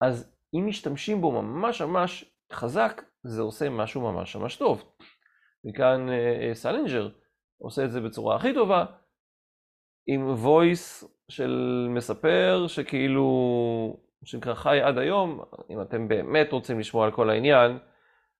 אז 0.00 0.34
אם 0.54 0.66
משתמשים 0.66 1.20
בו 1.20 1.42
ממש 1.42 1.82
ממש 1.82 2.24
חזק, 2.52 3.02
זה 3.22 3.42
עושה 3.42 3.70
משהו 3.70 4.12
ממש 4.12 4.36
ממש 4.36 4.56
טוב. 4.56 4.92
וכאן 5.68 6.08
אה, 6.10 6.50
סלינג'ר 6.54 7.08
עושה 7.58 7.84
את 7.84 7.92
זה 7.92 8.00
בצורה 8.00 8.36
הכי 8.36 8.54
טובה, 8.54 8.84
עם 10.06 10.30
voice 10.30 11.04
של 11.28 11.86
מספר 11.90 12.64
שכאילו 12.68 13.26
שנקרא 14.24 14.54
חי 14.54 14.80
עד 14.80 14.98
היום, 14.98 15.40
אם 15.70 15.80
אתם 15.80 16.08
באמת 16.08 16.52
רוצים 16.52 16.78
לשמוע 16.78 17.04
על 17.04 17.12
כל 17.12 17.30
העניין, 17.30 17.78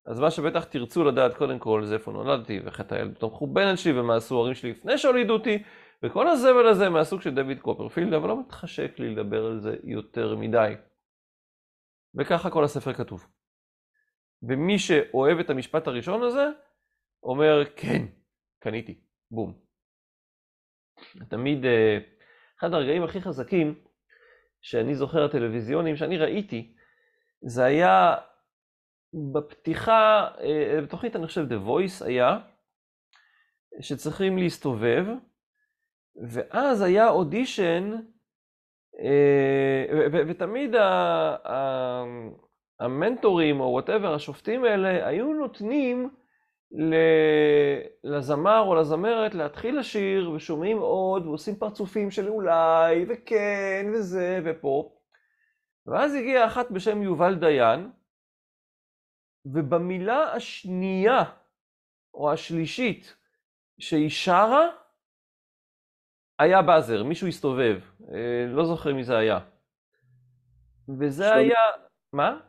אז 0.07 0.21
מה 0.21 0.31
שבטח 0.31 0.65
תרצו 0.65 1.05
לדעת 1.05 1.35
קודם 1.35 1.59
כל 1.59 1.85
זה 1.85 1.95
איפה 1.95 2.13
נולדתי, 2.13 2.61
וחטא 2.65 2.95
הילדות 2.95 3.23
המחורבנת 3.23 3.79
שלי, 3.79 4.01
ומה 4.01 4.17
עשו 4.17 4.35
ההורים 4.35 4.55
שלי 4.55 4.71
לפני 4.71 4.99
שהולידו 4.99 5.33
אותי, 5.33 5.63
וכל 6.03 6.29
הזבל 6.29 6.67
הזה 6.67 6.89
מהסוג 6.89 7.21
של 7.21 7.35
דויד 7.35 7.61
קופרפילד, 7.61 8.13
אבל 8.13 8.29
לא 8.29 8.41
מתחשק 8.41 8.99
לי 8.99 9.15
לדבר 9.15 9.47
על 9.47 9.59
זה 9.59 9.77
יותר 9.85 10.37
מדי. 10.37 10.75
וככה 12.15 12.51
כל 12.51 12.65
הספר 12.65 12.93
כתוב. 12.93 13.27
ומי 14.43 14.79
שאוהב 14.79 15.39
את 15.39 15.51
המשפט 15.51 15.87
הראשון 15.87 16.23
הזה, 16.23 16.49
אומר 17.23 17.65
כן, 17.77 18.07
קניתי, 18.59 19.01
בום. 19.31 19.53
תמיד, 21.29 21.65
אה, 21.65 21.99
אחד 22.59 22.75
הרגעים 22.75 23.03
הכי 23.03 23.21
חזקים 23.21 23.75
שאני 24.63 24.95
זוכר 24.95 25.29
טלוויזיונים 25.29 25.97
שאני 25.97 26.19
ראיתי, 26.19 26.75
זה 27.43 27.65
היה 27.65 28.15
בפתיחה, 29.33 30.29
אה, 30.41 30.81
בתוכנית 30.83 31.17
אני 31.17 31.27
חושב 31.27 31.47
The 31.49 31.69
Voice 31.69 32.07
היה, 32.07 32.39
שצריכים 33.81 34.39
להסתובב, 34.39 35.05
ואז 36.31 36.83
היה 36.83 37.09
אודישן, 37.09 37.91
אה, 39.01 40.07
ותמיד 40.29 40.75
המנטורים 42.81 43.61
או 43.61 43.65
whatever, 43.65 44.15
השופטים 44.15 44.65
האלה, 44.65 45.07
היו 45.07 45.33
נותנים 45.33 46.11
לזמר 48.05 48.61
או 48.61 48.75
לזמרת 48.75 49.35
להתחיל 49.35 49.79
לשיר, 49.79 50.31
ושומעים 50.31 50.79
עוד, 50.79 51.27
ועושים 51.27 51.57
פרצופים 51.57 52.11
של 52.11 52.29
אולי, 52.29 53.05
וכן, 53.09 53.87
וזה, 53.95 54.41
ופה. 54.45 54.95
ואז 55.87 56.15
הגיעה 56.15 56.47
אחת 56.47 56.71
בשם 56.71 57.03
יובל 57.03 57.35
דיין, 57.35 57.91
ובמילה 59.45 60.33
השנייה, 60.33 61.25
או 62.15 62.33
השלישית, 62.33 63.17
שהיא 63.81 64.11
שרה, 64.11 64.69
היה 66.39 66.63
באזר, 66.63 67.03
מישהו 67.03 67.29
הסתובב, 67.29 67.81
אה, 68.15 68.47
לא 68.49 68.65
זוכר 68.65 68.95
מי 68.95 69.05
זה 69.05 69.17
היה. 69.19 69.39
וזה 70.99 71.25
שלומי... 71.25 71.41
היה... 71.41 71.59
מה? 72.13 72.41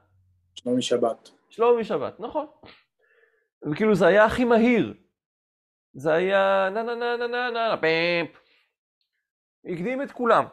שלומי 0.55 0.81
שבת. 0.81 1.29
שלומי 1.49 1.83
שבת, 1.83 2.19
נכון. 2.19 2.47
וכאילו 3.71 3.95
זה 3.95 4.07
היה 4.07 4.25
הכי 4.25 4.45
מהיר. 4.45 4.93
זה 5.93 6.13
היה 6.13 6.69
נה 6.73 6.83
נה 6.83 6.95
נה 6.95 7.17
נה 7.17 7.27
נה 7.27 7.49
נה 7.49 7.69
נה 7.69 7.77
פאפ. 7.77 8.41
הקדים 9.65 10.01
את 10.01 10.11
כולם. 10.11 10.45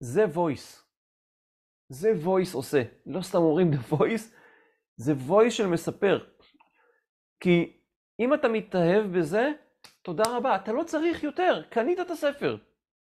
זה 0.00 0.24
voice. 0.24 0.84
זה 1.88 2.12
voice 2.24 2.54
עושה. 2.54 2.82
לא 3.06 3.22
סתם 3.22 3.38
אומרים 3.38 3.70
the 3.72 3.92
voice, 3.92 4.34
זה 4.96 5.12
voice 5.28 5.50
של 5.50 5.66
מספר. 5.66 6.24
כי 7.40 7.80
אם 8.20 8.34
אתה 8.34 8.48
מתאהב 8.48 9.18
בזה, 9.18 9.52
תודה 10.02 10.24
רבה, 10.26 10.56
אתה 10.56 10.72
לא 10.72 10.82
צריך 10.82 11.24
יותר, 11.24 11.62
קנית 11.70 12.00
את 12.00 12.10
הספר. 12.10 12.56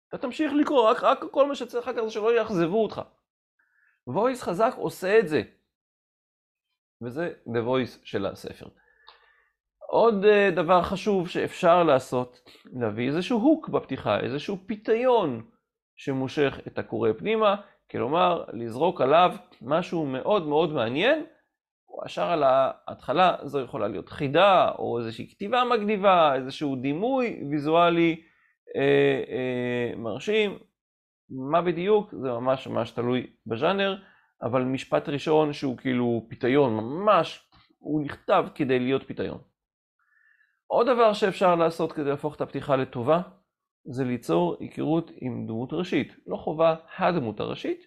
אתה 0.08 0.18
תמשיך 0.18 0.52
לקרוא, 0.52 0.90
רק, 0.90 1.02
רק 1.02 1.24
כל 1.30 1.48
מה 1.48 1.54
שצריך 1.54 1.84
אחר 1.84 1.96
כך 1.96 2.02
זה 2.04 2.10
שלא 2.10 2.36
יאכזבו 2.36 2.82
אותך. 2.82 3.00
voice 4.10 4.40
חזק 4.40 4.74
עושה 4.76 5.18
את 5.18 5.28
זה. 5.28 5.42
וזה 7.04 7.32
the 7.46 7.66
voice 7.66 7.98
של 8.04 8.26
הספר. 8.26 8.66
עוד 9.90 10.24
אה, 10.24 10.50
דבר 10.50 10.82
חשוב 10.82 11.28
שאפשר 11.28 11.82
לעשות, 11.82 12.40
להביא 12.80 13.08
איזשהו 13.08 13.38
הוק 13.38 13.68
בפתיחה, 13.68 14.20
איזשהו 14.20 14.58
פיתיון 14.66 15.42
שמושך 15.96 16.58
את 16.66 16.78
הקורא 16.78 17.10
פנימה, 17.18 17.56
כלומר, 17.90 18.44
לזרוק 18.52 19.00
עליו 19.00 19.36
משהו 19.62 20.06
מאוד 20.06 20.46
מאוד 20.46 20.72
מעניין, 20.72 21.24
או 21.88 22.06
ישר 22.06 22.22
על 22.22 22.42
ההתחלה 22.46 23.36
זו 23.42 23.60
יכולה 23.60 23.88
להיות 23.88 24.08
חידה, 24.08 24.70
או 24.78 24.98
איזושהי 24.98 25.30
כתיבה 25.30 25.64
מגניבה, 25.64 26.34
איזשהו 26.34 26.76
דימוי 26.76 27.40
ויזואלי 27.50 28.22
אה, 28.76 29.22
אה, 29.28 29.96
מרשים. 29.96 30.58
מה 31.50 31.62
בדיוק? 31.62 32.14
זה 32.22 32.28
ממש 32.28 32.66
ממש 32.66 32.90
תלוי 32.90 33.26
בז'אנר, 33.46 33.96
אבל 34.42 34.62
משפט 34.62 35.08
ראשון 35.08 35.52
שהוא 35.52 35.76
כאילו 35.76 36.26
פיתיון, 36.28 36.74
ממש, 36.74 37.50
הוא 37.78 38.04
נכתב 38.04 38.44
כדי 38.54 38.78
להיות 38.78 39.02
פיתיון. 39.06 39.38
עוד 40.66 40.86
דבר 40.86 41.12
שאפשר 41.12 41.54
לעשות 41.54 41.92
כדי 41.92 42.10
להפוך 42.10 42.36
את 42.36 42.40
הפתיחה 42.40 42.76
לטובה, 42.76 43.20
זה 43.84 44.04
ליצור 44.04 44.56
היכרות 44.60 45.10
עם 45.20 45.46
דמות 45.46 45.72
ראשית. 45.72 46.16
לא 46.26 46.36
חובה 46.36 46.74
הדמות 46.98 47.40
הראשית, 47.40 47.86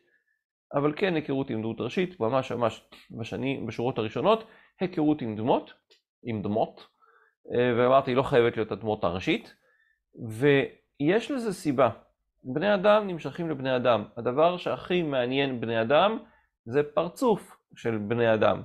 אבל 0.73 0.93
כן 0.95 1.15
היכרות 1.15 1.49
עם 1.49 1.61
דמות 1.61 1.81
ראשית, 1.81 2.19
ממש 2.19 2.51
ממש 2.51 2.89
בשני, 3.19 3.63
בשורות 3.67 3.97
הראשונות, 3.97 4.47
היכרות 4.79 5.21
עם 5.21 5.35
דמות, 5.35 5.73
עם 6.23 6.41
דמות, 6.41 6.87
אה, 7.55 7.73
ואמרתי, 7.77 8.15
לא 8.15 8.23
חייבת 8.23 8.57
להיות 8.57 8.71
הדמות 8.71 9.03
הראשית, 9.03 9.55
ויש 10.29 11.31
לזה 11.31 11.53
סיבה. 11.53 11.89
בני 12.43 12.73
אדם 12.73 13.07
נמשכים 13.07 13.49
לבני 13.49 13.75
אדם. 13.75 14.03
הדבר 14.17 14.57
שהכי 14.57 15.01
מעניין 15.03 15.61
בני 15.61 15.81
אדם 15.81 16.17
זה 16.67 16.83
פרצוף 16.83 17.57
של 17.75 17.97
בני 17.97 18.33
אדם. 18.33 18.61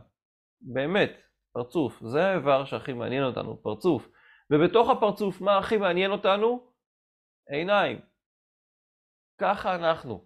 באמת, 0.60 1.12
פרצוף. 1.52 2.02
זה 2.02 2.24
האיבר 2.26 2.64
שהכי 2.64 2.92
מעניין 2.92 3.24
אותנו, 3.24 3.62
פרצוף. 3.62 4.08
ובתוך 4.50 4.90
הפרצוף, 4.90 5.40
מה 5.40 5.58
הכי 5.58 5.76
מעניין 5.76 6.10
אותנו? 6.10 6.72
עיניים. 7.48 8.00
ככה 9.40 9.74
אנחנו. 9.74 10.24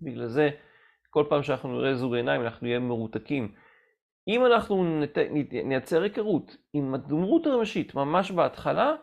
בגלל 0.00 0.26
זה, 0.26 0.50
כל 1.10 1.24
פעם 1.28 1.42
שאנחנו 1.42 1.78
נראה 1.78 1.94
זוג 1.94 2.14
עיניים, 2.14 2.42
אנחנו 2.42 2.66
נהיה 2.66 2.78
מרותקים. 2.78 3.54
אם 4.28 4.46
אנחנו 4.46 5.00
נת... 5.00 5.18
נייצר 5.64 6.02
היכרות 6.02 6.56
עם 6.72 6.94
הדמות 6.94 7.46
הראשית 7.46 7.94
ממש 7.94 8.30
בהתחלה, 8.30 8.94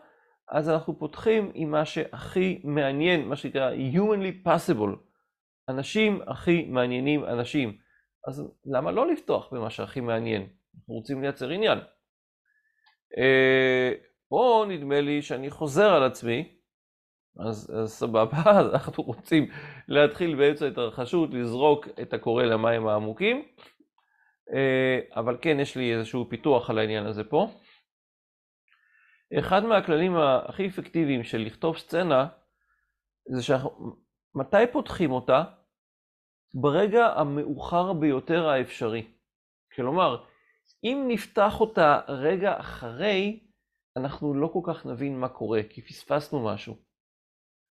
אז 0.48 0.70
אנחנו 0.70 0.98
פותחים 0.98 1.50
עם 1.54 1.70
מה 1.70 1.84
שהכי 1.84 2.62
מעניין, 2.64 3.28
מה 3.28 3.36
שנקרא 3.36 3.70
humanly 3.72 4.48
possible. 4.48 5.13
אנשים 5.68 6.20
הכי 6.26 6.64
מעניינים 6.64 7.24
אנשים. 7.24 7.78
אז 8.28 8.52
למה 8.66 8.92
לא 8.92 9.12
לפתוח 9.12 9.52
במה 9.52 9.70
שהכי 9.70 10.00
מעניין? 10.00 10.42
אנחנו 10.42 10.94
רוצים 10.94 11.22
לייצר 11.22 11.50
עניין. 11.50 11.78
אה, 13.18 13.92
פה 14.28 14.64
נדמה 14.68 15.00
לי 15.00 15.22
שאני 15.22 15.50
חוזר 15.50 15.90
על 15.90 16.02
עצמי, 16.02 16.54
אז, 17.48 17.72
אז 17.82 17.92
סבבה, 17.92 18.42
אז 18.60 18.74
אנחנו 18.74 19.04
רוצים 19.04 19.50
להתחיל 19.88 20.36
באמצע 20.36 20.66
התרחשות, 20.66 21.30
לזרוק 21.32 21.88
את 22.02 22.14
הקורא 22.14 22.44
למים 22.44 22.86
העמוקים, 22.86 23.42
אה, 24.54 25.00
אבל 25.16 25.38
כן, 25.42 25.60
יש 25.60 25.76
לי 25.76 25.94
איזשהו 25.94 26.28
פיתוח 26.30 26.70
על 26.70 26.78
העניין 26.78 27.06
הזה 27.06 27.24
פה. 27.24 27.48
אחד 29.38 29.64
מהכללים 29.64 30.16
הכי 30.16 30.66
אפקטיביים 30.66 31.24
של 31.24 31.38
לכתוב 31.38 31.78
סצנה, 31.78 32.26
זה 33.36 33.42
שמתי 34.34 34.72
פותחים 34.72 35.10
אותה? 35.12 35.44
ברגע 36.54 37.06
המאוחר 37.06 37.92
ביותר 37.92 38.48
האפשרי. 38.48 39.06
כלומר, 39.74 40.24
אם 40.84 41.04
נפתח 41.08 41.60
אותה 41.60 42.00
רגע 42.08 42.60
אחרי, 42.60 43.40
אנחנו 43.96 44.34
לא 44.34 44.50
כל 44.52 44.60
כך 44.66 44.86
נבין 44.86 45.20
מה 45.20 45.28
קורה, 45.28 45.60
כי 45.70 45.82
פספסנו 45.82 46.44
משהו. 46.44 46.76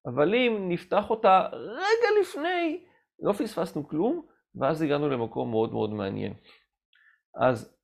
אבל 0.06 0.36
אם 0.36 0.66
נפתח 0.70 1.10
אותה 1.10 1.48
רגע 1.54 2.08
לפני, 2.22 2.86
לא 3.20 3.34
פספסנו 3.34 3.88
כלום, 3.88 4.28
ואז 4.56 4.82
הגענו 4.82 5.10
למקום 5.10 5.50
מאוד 5.50 5.72
מאוד 5.72 5.90
מעניין. 5.90 6.34
אז 7.42 7.78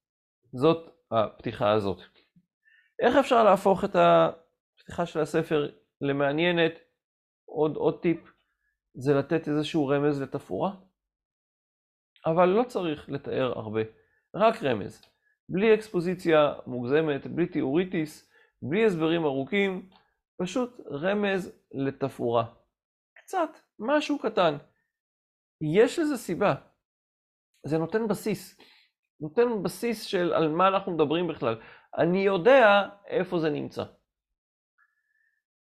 זאת 0.53 0.91
הפתיחה 1.11 1.71
הזאת. 1.71 1.97
איך 2.99 3.15
אפשר 3.19 3.43
להפוך 3.43 3.83
את 3.83 3.95
הפתיחה 3.95 5.05
של 5.05 5.19
הספר 5.19 5.71
למעניינת? 6.01 6.73
עוד, 7.45 7.75
עוד 7.75 8.01
טיפ, 8.01 8.38
זה 8.99 9.13
לתת 9.13 9.47
איזשהו 9.47 9.87
רמז 9.87 10.21
לתפאורה. 10.21 10.71
אבל 12.25 12.45
לא 12.45 12.63
צריך 12.63 13.09
לתאר 13.09 13.51
הרבה, 13.55 13.81
רק 14.35 14.63
רמז. 14.63 15.01
בלי 15.49 15.75
אקספוזיציה 15.75 16.53
מוגזמת, 16.67 17.27
בלי 17.27 17.47
תיאוריטיס, 17.47 18.31
בלי 18.61 18.85
הסברים 18.85 19.25
ארוכים, 19.25 19.89
פשוט 20.41 20.79
רמז 20.91 21.51
לתפאורה. 21.71 22.45
קצת, 23.15 23.49
משהו 23.79 24.19
קטן. 24.19 24.57
יש 25.61 25.99
לזה 25.99 26.17
סיבה. 26.17 26.55
זה 27.65 27.77
נותן 27.77 28.07
בסיס. 28.07 28.59
נותן 29.19 29.63
בסיס 29.63 30.03
של 30.03 30.33
על 30.33 30.47
מה 30.49 30.67
אנחנו 30.67 30.91
מדברים 30.91 31.27
בכלל. 31.27 31.61
אני 31.97 32.19
יודע 32.19 32.89
איפה 33.07 33.39
זה 33.39 33.49
נמצא. 33.49 33.83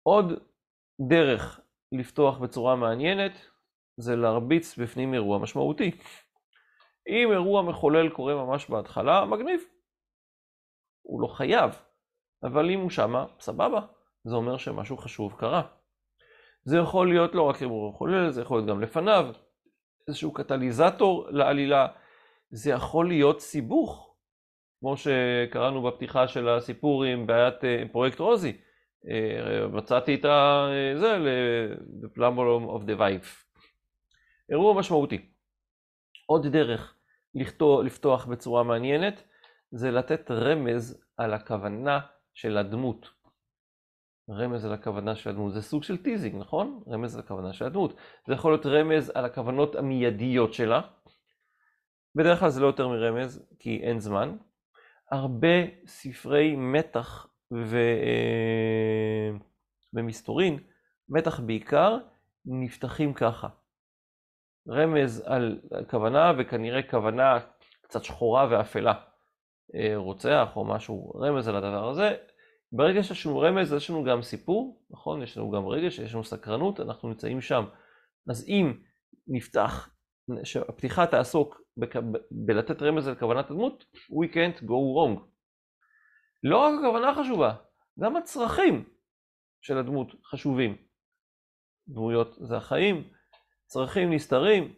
עוד 0.04 0.26
דרך 1.10 1.67
לפתוח 1.92 2.38
בצורה 2.38 2.76
מעניינת 2.76 3.32
זה 3.98 4.16
להרביץ 4.16 4.78
בפנים 4.78 5.14
אירוע 5.14 5.40
משמעותי. 5.40 5.92
אם 7.08 7.32
אירוע 7.32 7.62
מחולל 7.62 8.10
קורה 8.10 8.36
ממש 8.36 8.70
בהתחלה, 8.70 9.26
מגניב. 9.26 9.62
הוא 11.02 11.22
לא 11.22 11.28
חייב, 11.28 11.72
אבל 12.44 12.70
אם 12.70 12.80
הוא 12.80 12.90
שמה, 12.90 13.26
סבבה. 13.40 13.82
זה 14.24 14.36
אומר 14.36 14.58
שמשהו 14.58 14.98
חשוב 14.98 15.36
קרה. 15.38 15.62
זה 16.64 16.78
יכול 16.78 17.10
להיות 17.10 17.36
לא 17.36 17.42
רק 17.42 17.62
אירוע 17.62 17.90
מחולל, 17.90 18.30
זה 18.30 18.42
יכול 18.42 18.58
להיות 18.58 18.70
גם 18.70 18.82
לפניו, 18.82 19.26
איזשהו 20.08 20.34
קטליזטור 20.34 21.28
לעלילה. 21.30 21.88
זה 22.50 22.72
יכול 22.72 23.08
להיות 23.08 23.42
סיבוך, 23.42 24.16
כמו 24.80 24.96
שקראנו 24.98 25.84
בפתיחה 25.84 26.28
של 26.28 26.50
הסיפור 26.50 27.04
עם 27.04 27.28
בעיית 27.28 27.64
אה, 27.64 27.84
פרויקט 27.92 28.20
רוזי. 28.20 28.58
אה, 29.10 29.68
מצאתי 29.68 30.16
את 30.16 30.22
זה 31.00 31.18
ל-The 31.18 32.18
Problem 32.18 32.78
of 32.78 32.90
the 32.90 33.00
Wife. 33.00 33.48
אירוע 34.50 34.74
משמעותי. 34.74 35.30
עוד 36.26 36.48
דרך 36.48 36.96
לכתוב, 37.36 37.82
לפתוח 37.82 38.26
בצורה 38.26 38.64
מעניינת 38.64 39.24
זה 39.72 39.92
לתת 39.92 40.32
רמז 40.32 41.04
על 41.18 41.34
הכוונה 41.34 42.00
של 42.34 42.58
הדמות. 42.58 43.10
רמז 44.30 44.66
על 44.66 44.74
הכוונה 44.74 45.16
של 45.16 45.30
הדמות, 45.30 45.54
זה 45.54 45.62
סוג 45.62 45.84
של 45.84 45.98
teasing, 45.98 46.36
נכון? 46.36 46.84
רמז 46.88 47.16
על 47.16 47.22
הכוונה 47.22 47.54
של 47.54 47.66
הדמות. 47.66 47.96
זה 48.28 48.34
יכול 48.34 48.52
להיות 48.52 48.66
רמז 48.66 49.12
על 49.16 49.26
הכוונות 49.26 49.76
המיידיות 49.76 50.54
שלה. 50.54 50.82
בדרך 52.16 52.40
כלל 52.40 52.50
זה 52.50 52.62
לא 52.62 52.68
יותר 52.68 52.88
מרמז, 52.88 53.48
כי 53.60 53.80
אין 53.84 54.00
זמן. 54.00 54.38
הרבה 55.12 55.58
ספרי 55.86 56.56
מתח 56.56 57.28
ו... 57.52 57.76
אה, 57.78 59.38
ומסתורין, 59.94 60.60
מתח 61.10 61.40
בעיקר, 61.40 61.98
נפתחים 62.46 63.14
ככה. 63.14 63.48
רמז 64.70 65.24
על 65.26 65.60
כוונה, 65.90 66.34
וכנראה 66.38 66.84
כוונה 66.84 67.40
קצת 67.82 68.04
שחורה 68.04 68.48
ואפלה. 68.52 68.94
אה, 69.76 69.94
רוצח 69.96 70.50
או 70.56 70.66
משהו, 70.66 71.12
רמז 71.16 71.48
על 71.48 71.56
הדבר 71.56 71.90
הזה. 71.90 72.16
ברגע 72.72 73.04
שיש 73.04 73.26
לנו 73.26 73.40
רמז, 73.40 73.74
יש 73.74 73.90
לנו 73.90 74.04
גם 74.04 74.22
סיפור, 74.22 74.82
נכון? 74.90 75.24
יש 75.24 75.38
לנו 75.38 75.52
גם 75.52 75.68
רגש, 75.68 76.00
יש 76.00 76.14
לנו 76.14 76.24
סקרנות, 76.24 76.80
אנחנו 76.80 77.10
נמצאים 77.10 77.42
שם. 77.42 77.66
אז 78.30 78.46
אם 78.48 78.74
נפתח, 79.28 79.90
שהפתיחה 80.44 81.06
תעסוק 81.06 81.62
בלתת 82.32 82.82
רמז 82.82 83.08
על 83.08 83.16
כוונת 83.16 83.52
הדמות, 83.52 83.86
we 83.96 84.34
can't 84.34 84.64
go 84.64 84.66
wrong. 84.68 85.20
לא 86.44 86.58
רק 86.58 86.74
הכוונה 86.80 87.16
חשובה, 87.16 87.56
גם 88.00 88.16
הצרכים 88.16 88.90
של 89.62 89.78
הדמות 89.78 90.08
חשובים. 90.24 90.78
דמויות 91.88 92.36
זה 92.40 92.58
החיים, 92.58 93.10
צרכים 93.66 94.14
נסתרים, 94.14 94.74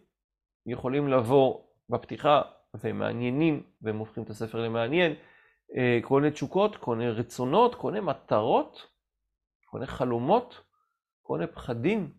יכולים 0.66 1.08
לבוא 1.08 1.64
בפתיחה 1.90 2.42
ומעניינים, 2.84 3.64
והם 3.82 3.98
הופכים 3.98 4.24
את 4.24 4.30
הספר 4.30 4.58
למעניין. 4.58 5.16
אה, 5.78 6.00
מיני 6.12 6.32
תשוקות, 6.32 6.88
מיני 6.88 7.12
רצונות, 7.12 7.84
מיני 7.84 8.00
מטרות, 8.00 8.88
מיני 9.74 9.88
חלומות, 9.88 10.62
מיני 11.30 11.48
פחדים. 11.48 12.14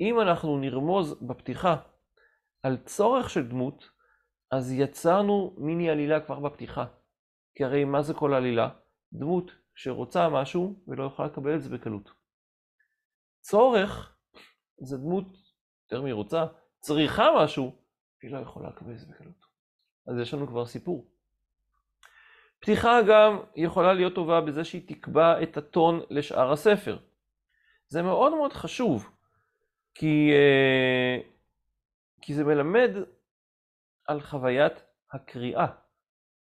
אם 0.00 0.20
אנחנו 0.20 0.58
נרמוז 0.58 1.22
בפתיחה 1.22 1.76
על 2.62 2.76
צורך 2.76 3.30
של 3.30 3.48
דמות, 3.48 3.90
אז 4.50 4.72
יצרנו 4.72 5.54
מיני 5.58 5.90
עלילה 5.90 6.20
כבר 6.20 6.40
בפתיחה. 6.40 6.84
כי 7.58 7.64
הרי 7.64 7.84
מה 7.84 8.02
זה 8.02 8.14
כל 8.14 8.34
עלילה? 8.34 8.68
דמות 9.12 9.50
שרוצה 9.74 10.28
משהו 10.28 10.74
ולא 10.88 11.04
יכולה 11.04 11.28
לקבל 11.28 11.54
את 11.54 11.62
זה 11.62 11.70
בקלות. 11.70 12.10
צורך 13.40 14.16
זה 14.80 14.96
דמות, 14.96 15.26
יותר 15.84 16.02
מרוצה, 16.02 16.46
צריכה 16.78 17.26
משהו, 17.36 17.76
והיא 18.20 18.32
לא 18.32 18.38
יכולה 18.38 18.68
לקבל 18.68 18.92
את 18.92 18.98
זה 18.98 19.06
בקלות. 19.06 19.44
אז 20.08 20.18
יש 20.18 20.34
לנו 20.34 20.46
כבר 20.46 20.66
סיפור. 20.66 21.10
פתיחה 22.60 23.02
גם 23.08 23.38
יכולה 23.56 23.92
להיות 23.92 24.14
טובה 24.14 24.40
בזה 24.40 24.64
שהיא 24.64 24.88
תקבע 24.88 25.42
את 25.42 25.56
הטון 25.56 26.00
לשאר 26.10 26.52
הספר. 26.52 26.98
זה 27.88 28.02
מאוד 28.02 28.34
מאוד 28.34 28.52
חשוב, 28.52 29.10
כי, 29.94 30.30
אה, 30.32 31.20
כי 32.22 32.34
זה 32.34 32.44
מלמד 32.44 32.90
על 34.06 34.20
חוויית 34.20 34.82
הקריאה. 35.12 35.87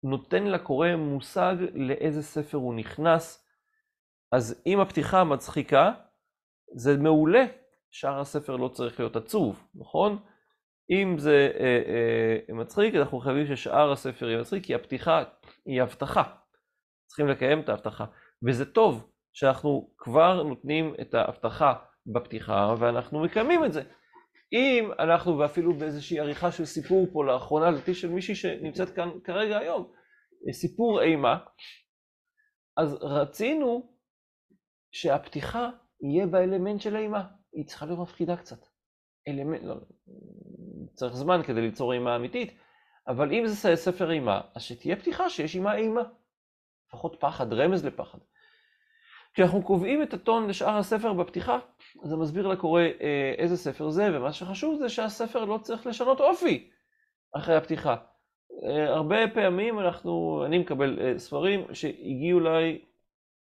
נותן 0.03 0.45
לקורא 0.45 0.97
מושג 0.97 1.57
לאיזה 1.75 2.23
ספר 2.23 2.59
הוא 2.59 2.75
נכנס. 2.75 3.47
אז 4.33 4.63
אם 4.67 4.81
הפתיחה 4.81 5.25
מצחיקה, 5.25 5.93
זה 6.75 6.97
מעולה. 6.97 7.45
שאר 7.91 8.21
הספר 8.21 8.57
לא 8.57 8.69
צריך 8.69 9.01
להיות 9.01 9.17
עצוב, 9.17 9.69
נכון? 9.75 10.19
אם 10.91 11.19
זה 11.19 11.51
אה, 11.61 11.83
אה, 11.87 12.55
מצחיק, 12.55 12.95
אנחנו 12.95 13.21
חייבים 13.21 13.47
ששאר 13.47 13.93
הספר 13.93 14.29
יהיה 14.29 14.41
מצחיק, 14.41 14.65
כי 14.65 14.75
הפתיחה 14.75 15.23
היא 15.67 15.83
הבטחה. 15.83 16.23
צריכים 17.07 17.29
לקיים 17.29 17.61
את 17.61 17.69
ההבטחה. 17.69 18.05
וזה 18.47 18.65
טוב 18.65 19.11
שאנחנו 19.33 19.91
כבר 19.99 20.43
נותנים 20.43 20.95
את 21.01 21.15
ההבטחה 21.15 21.75
בפתיחה, 22.07 22.75
ואנחנו 22.79 23.21
מקיימים 23.21 23.65
את 23.65 23.73
זה. 23.73 23.83
אם 24.53 24.91
אנחנו, 24.99 25.39
ואפילו 25.39 25.75
באיזושהי 25.75 26.21
עריכה 26.21 26.53
של 26.53 26.65
סיפור 26.65 27.07
פה 27.13 27.25
לאחרונה, 27.25 27.71
לדעתי 27.71 27.95
של 27.95 28.09
מישהי 28.09 28.35
שנמצאת 28.35 28.91
כאן 28.91 29.09
כרגע 29.25 29.59
היום, 29.59 29.93
סיפור 30.53 31.03
אימה, 31.03 31.39
אז 32.77 32.95
רצינו 33.03 33.97
שהפתיחה 34.93 35.71
יהיה 36.01 36.27
באלמנט 36.27 36.81
של 36.81 36.97
אימה. 36.97 37.29
היא 37.53 37.67
צריכה 37.67 37.87
להיות 37.87 37.99
מפחידה 37.99 38.37
קצת. 38.37 38.59
אלמנט, 39.29 39.63
לא, 39.63 39.75
צריך 40.95 41.15
זמן 41.15 41.43
כדי 41.47 41.61
ליצור 41.61 41.93
אימה 41.93 42.17
אמיתית, 42.17 42.59
אבל 43.09 43.33
אם 43.33 43.47
זה 43.47 43.77
ספר 43.77 44.11
אימה, 44.11 44.41
אז 44.55 44.63
שתהיה 44.63 44.97
פתיחה 44.97 45.31
שיש 45.31 45.55
עימה 45.55 45.77
אימה. 45.77 46.03
לפחות 46.89 47.17
פחד, 47.21 47.53
רמז 47.53 47.85
לפחד. 47.85 48.19
כשאנחנו 49.37 49.63
קובעים 49.63 50.03
את 50.03 50.15
הטון 50.15 50.49
לשאר 50.49 50.77
הספר 50.77 51.13
בפתיחה, 51.13 51.59
זה 52.05 52.17
מסביר 52.17 52.47
לקורא 52.47 52.83
אה, 52.83 53.35
איזה 53.39 53.57
ספר 53.57 53.91
זה, 53.91 54.09
ומה 54.13 54.33
שחשוב 54.33 54.79
זה 54.79 54.89
שהספר 54.89 55.45
לא 55.45 55.59
צריך 55.63 55.87
לשנות 55.87 56.21
אופי 56.21 56.71
אחרי 57.37 57.57
הפתיחה. 57.57 57.97
אה, 58.69 58.95
הרבה 58.95 59.17
פעמים 59.35 59.79
אנחנו, 59.79 60.43
אני 60.47 60.59
מקבל 60.59 60.99
אה, 61.01 61.19
ספרים 61.19 61.75
שהגיעו 61.75 62.41
אליי 62.41 62.85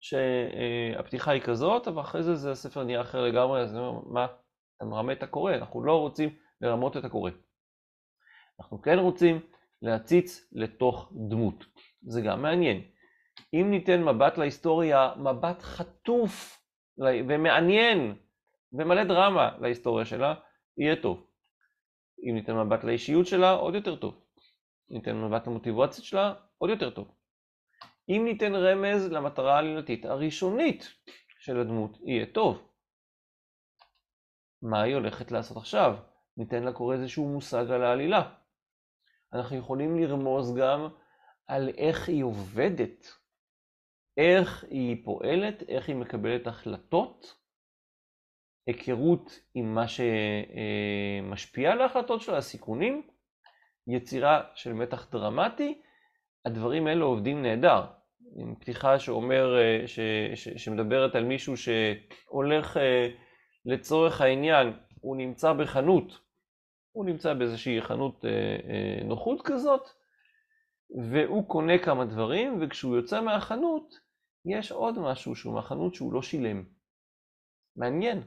שהפתיחה 0.00 1.30
היא 1.30 1.42
כזאת, 1.42 1.88
אבל 1.88 2.00
אחרי 2.00 2.22
זה, 2.22 2.34
זה 2.34 2.50
הספר 2.50 2.84
נהיה 2.84 3.00
אחר 3.00 3.24
לגמרי, 3.24 3.60
אז 3.60 3.72
אני 3.72 3.80
אומר, 3.80 4.00
מה, 4.06 4.26
אתה 4.76 4.84
מרמה 4.84 5.12
את 5.12 5.22
הקורא, 5.22 5.54
אנחנו 5.54 5.84
לא 5.84 6.00
רוצים 6.00 6.30
לרמות 6.60 6.96
את 6.96 7.04
הקורא. 7.04 7.30
אנחנו 8.60 8.82
כן 8.82 8.98
רוצים 8.98 9.40
להציץ 9.82 10.48
לתוך 10.52 11.12
דמות. 11.28 11.64
זה 12.02 12.20
גם 12.20 12.42
מעניין. 12.42 12.82
אם 13.54 13.66
ניתן 13.70 14.02
מבט 14.02 14.38
להיסטוריה, 14.38 15.12
מבט 15.16 15.62
חטוף 15.62 16.62
ומעניין 16.98 18.14
ומלא 18.72 19.04
דרמה 19.04 19.56
להיסטוריה 19.60 20.04
שלה, 20.04 20.34
יהיה 20.78 20.96
טוב. 21.02 21.26
אם 22.28 22.34
ניתן 22.34 22.56
מבט 22.56 22.84
לאישיות 22.84 23.26
שלה, 23.26 23.50
עוד 23.50 23.74
יותר 23.74 23.96
טוב. 23.96 24.20
אם 24.90 24.96
ניתן 24.96 25.16
מבט 25.16 25.46
למוטיבציות 25.46 26.04
שלה, 26.04 26.34
עוד 26.58 26.70
יותר 26.70 26.90
טוב. 26.90 27.14
אם 28.08 28.22
ניתן 28.24 28.54
רמז 28.54 29.12
למטרה 29.12 29.54
העלילתית 29.54 30.04
הראשונית 30.04 30.88
של 31.40 31.60
הדמות, 31.60 31.98
יהיה 32.04 32.26
טוב. 32.26 32.68
מה 34.62 34.82
היא 34.82 34.94
הולכת 34.94 35.32
לעשות 35.32 35.56
עכשיו? 35.56 35.96
ניתן 36.36 36.64
לקורא 36.64 36.94
איזשהו 36.94 37.28
מושג 37.28 37.70
על 37.70 37.82
העלילה. 37.84 38.32
אנחנו 39.32 39.56
יכולים 39.56 39.98
לרמוז 39.98 40.54
גם 40.56 40.88
על 41.46 41.68
איך 41.68 42.08
היא 42.08 42.24
עובדת, 42.24 43.06
איך 44.16 44.64
היא 44.70 45.04
פועלת, 45.04 45.62
איך 45.68 45.88
היא 45.88 45.96
מקבלת 45.96 46.46
החלטות, 46.46 47.34
היכרות 48.66 49.40
עם 49.54 49.74
מה 49.74 49.84
שמשפיע 49.88 51.72
על 51.72 51.80
ההחלטות 51.80 52.20
שלה, 52.20 52.36
הסיכונים, 52.36 53.02
יצירה 53.86 54.42
של 54.54 54.72
מתח 54.72 55.10
דרמטי, 55.10 55.82
הדברים 56.44 56.86
האלה 56.86 57.04
עובדים 57.04 57.42
נהדר. 57.42 57.84
עם 58.36 58.54
פתיחה 58.54 58.98
שאומר, 58.98 59.58
אה, 59.58 59.86
ש, 59.86 60.00
ש, 60.34 60.48
שמדברת 60.48 61.14
על 61.14 61.24
מישהו 61.24 61.54
שהולך 61.56 62.76
אה, 62.76 63.08
לצורך 63.66 64.20
העניין, 64.20 64.72
הוא 65.00 65.16
נמצא 65.16 65.52
בחנות, 65.52 66.20
הוא 66.92 67.04
נמצא 67.04 67.34
באיזושהי 67.34 67.82
חנות 67.82 68.24
אה, 68.24 69.04
נוחות 69.04 69.42
כזאת, 69.42 69.88
והוא 71.10 71.48
קונה 71.48 71.78
כמה 71.78 72.04
דברים, 72.04 72.58
וכשהוא 72.60 72.96
יוצא 72.96 73.20
מהחנות, 73.20 74.05
יש 74.46 74.72
עוד 74.72 74.98
משהו 74.98 75.36
שהוא 75.36 75.54
מהחנות 75.54 75.94
שהוא 75.94 76.12
לא 76.12 76.22
שילם. 76.22 76.64
מעניין. 77.76 78.22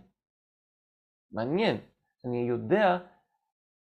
מעניין. 1.32 1.78
אני 2.26 2.50
יודע 2.50 2.98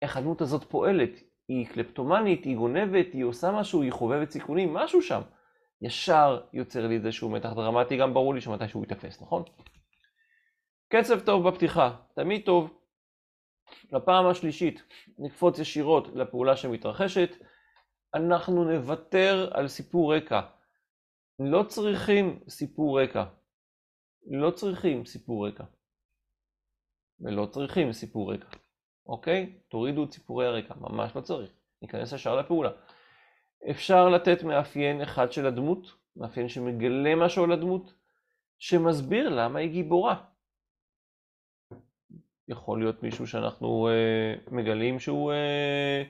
איך 0.03 0.17
החנות 0.17 0.41
הזאת 0.41 0.65
פועלת. 0.65 1.11
היא 1.49 1.67
קלפטומנית, 1.67 2.45
היא 2.45 2.57
גונבת, 2.57 3.07
היא 3.13 3.25
עושה 3.25 3.51
משהו, 3.51 3.83
היא 3.83 3.93
חובבת 3.93 4.31
סיכונים, 4.31 4.75
משהו 4.75 5.03
שם. 5.03 5.21
ישר 5.83 6.41
יוצר 6.53 6.87
לי 6.87 6.95
איזשהו 6.97 7.31
מתח 7.31 7.53
דרמטי, 7.53 7.97
גם 7.97 8.15
ברור 8.15 8.35
לי 8.35 8.41
שמתי 8.41 8.69
שהוא 8.69 8.83
ייתפס, 8.83 9.23
נכון? 9.23 9.43
קצב 10.89 11.21
טוב 11.21 11.49
בפתיחה, 11.49 11.97
תמיד 12.15 12.43
טוב. 12.45 12.79
לפעם 13.93 14.27
השלישית 14.27 14.83
נקפוץ 15.19 15.59
ישירות 15.59 16.09
לפעולה 16.15 16.57
שמתרחשת, 16.57 17.31
אנחנו 18.15 18.65
נוותר 18.65 19.51
על 19.55 19.69
סיפור 19.69 20.17
רקע. 20.17 20.41
לא 21.39 21.63
צריכים 21.69 22.41
סיפור 22.49 23.03
רקע. 23.03 23.25
לא 24.27 24.51
צריכים 24.51 25.07
סיפור 25.07 25.49
רקע. 25.49 25.65
ולא 27.21 27.47
צריכים 27.47 27.93
סיפור 27.93 28.35
רקע. 28.35 28.49
אוקיי? 29.07 29.59
תורידו 29.69 30.05
את 30.05 30.13
סיפורי 30.13 30.47
הרקע, 30.47 30.75
ממש 30.75 31.17
לא 31.17 31.21
צריך. 31.21 31.51
ניכנס 31.83 32.13
ישר 32.13 32.37
לפעולה. 32.37 32.71
אפשר 33.71 34.09
לתת 34.09 34.43
מאפיין 34.43 35.01
אחד 35.01 35.33
של 35.33 35.47
הדמות, 35.47 35.87
מאפיין 36.17 36.49
שמגלה 36.49 37.15
משהו 37.17 37.45
על 37.45 37.53
הדמות, 37.53 37.93
שמסביר 38.59 39.29
למה 39.29 39.59
היא 39.59 39.71
גיבורה. 39.71 40.25
יכול 42.49 42.79
להיות 42.81 43.03
מישהו 43.03 43.27
שאנחנו 43.27 43.89
אה, 43.89 44.35
מגלים 44.51 44.99
שהוא, 44.99 45.33
אה, 45.33 46.03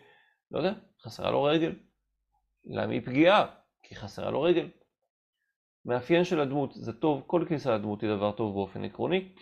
לא 0.51 0.59
יודע, 0.59 0.73
חסרה 1.03 1.31
לו 1.31 1.43
רגל. 1.43 1.75
למה 2.65 2.93
היא 2.93 3.01
פגיעה? 3.01 3.47
כי 3.83 3.97
חסרה 3.97 4.31
לו 4.31 4.43
רגל. 4.43 4.69
מאפיין 5.85 6.25
של 6.25 6.41
הדמות 6.41 6.73
זה 6.75 6.93
טוב, 6.93 7.23
כל 7.27 7.45
כניסה 7.49 7.75
לדמות 7.75 8.03
היא 8.03 8.17
דבר 8.17 8.33
טוב 8.33 8.55
באופן 8.55 8.85
עקרוני. 8.85 9.35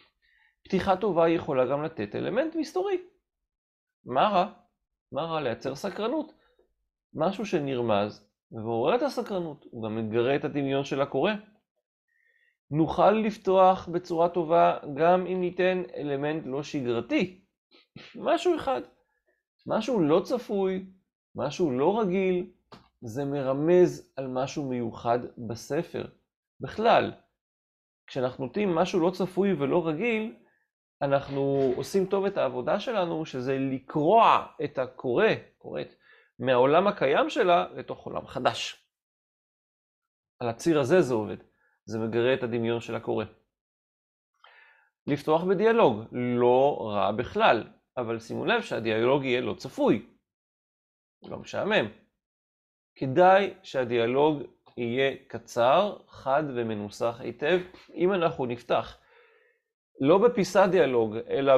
פתיחה 0.64 0.96
טובה 0.96 1.28
יכולה 1.28 1.66
גם 1.66 1.82
לתת 1.82 2.14
אלמנט 2.14 2.54
מסתורי. 2.54 2.98
מה 4.04 4.28
רע? 4.28 4.52
מה 5.12 5.22
רע? 5.22 5.40
לייצר 5.40 5.74
סקרנות. 5.74 6.32
משהו 7.14 7.46
שנרמז 7.46 8.26
ועורר 8.52 8.94
את 8.94 9.02
הסקרנות, 9.02 9.66
הוא 9.70 9.84
גם 9.84 9.96
מגרה 9.96 10.36
את 10.36 10.44
הדמיון 10.44 10.84
של 10.84 11.00
הקורא. 11.00 11.32
נוכל 12.70 13.10
לפתוח 13.10 13.88
בצורה 13.88 14.28
טובה 14.28 14.78
גם 14.96 15.26
אם 15.26 15.40
ניתן 15.40 15.82
אלמנט 15.96 16.42
לא 16.46 16.62
שגרתי. 16.62 17.40
משהו 18.16 18.56
אחד, 18.56 18.80
משהו 19.66 20.00
לא 20.00 20.20
צפוי, 20.24 20.86
משהו 21.34 21.70
לא 21.70 22.00
רגיל, 22.00 22.50
זה 23.00 23.24
מרמז 23.24 24.12
על 24.16 24.26
משהו 24.26 24.68
מיוחד 24.68 25.18
בספר. 25.48 26.04
בכלל, 26.60 27.12
כשאנחנו 28.06 28.46
נותנים 28.46 28.74
משהו 28.74 29.00
לא 29.00 29.10
צפוי 29.10 29.52
ולא 29.52 29.88
רגיל, 29.88 30.36
אנחנו 31.02 31.72
עושים 31.76 32.06
טוב 32.06 32.24
את 32.24 32.36
העבודה 32.36 32.80
שלנו, 32.80 33.26
שזה 33.26 33.58
לקרוע 33.58 34.46
את 34.64 34.78
הקורא, 34.78 35.26
קוראת, 35.58 35.94
מהעולם 36.38 36.86
הקיים 36.86 37.30
שלה 37.30 37.66
לתוך 37.74 38.06
עולם 38.06 38.26
חדש. 38.26 38.86
על 40.40 40.48
הציר 40.48 40.80
הזה 40.80 41.00
זה 41.00 41.14
עובד, 41.14 41.36
זה 41.84 41.98
מגרה 41.98 42.34
את 42.34 42.42
הדמיון 42.42 42.80
של 42.80 42.94
הקורא. 42.94 43.24
לפתוח 45.06 45.44
בדיאלוג, 45.44 46.02
לא 46.12 46.78
רע 46.80 47.12
בכלל, 47.12 47.64
אבל 47.96 48.18
שימו 48.18 48.44
לב 48.44 48.62
שהדיאלוג 48.62 49.24
יהיה 49.24 49.40
לא 49.40 49.54
צפוי, 49.54 50.16
לא 51.22 51.38
משעמם. 51.38 51.86
כדאי 52.94 53.54
שהדיאלוג 53.62 54.42
יהיה 54.76 55.16
קצר, 55.28 55.96
חד 56.08 56.42
ומנוסח 56.54 57.20
היטב. 57.20 57.60
אם 57.94 58.12
אנחנו 58.12 58.46
נפתח 58.46 58.98
לא 60.00 60.18
בפיסת 60.18 60.68
דיאלוג, 60.70 61.16
אלא 61.30 61.54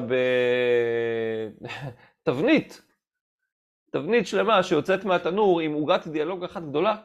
בתבנית, 2.25 2.83
תבנית 3.93 4.27
שלמה 4.27 4.63
שיוצאת 4.63 5.05
מהתנור 5.05 5.61
עם 5.61 5.73
עוגת 5.73 6.07
דיאלוג 6.07 6.45
אחת 6.45 6.63
גדולה, 6.63 6.97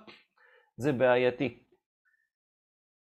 זה 0.77 0.91
בעייתי. 0.91 1.59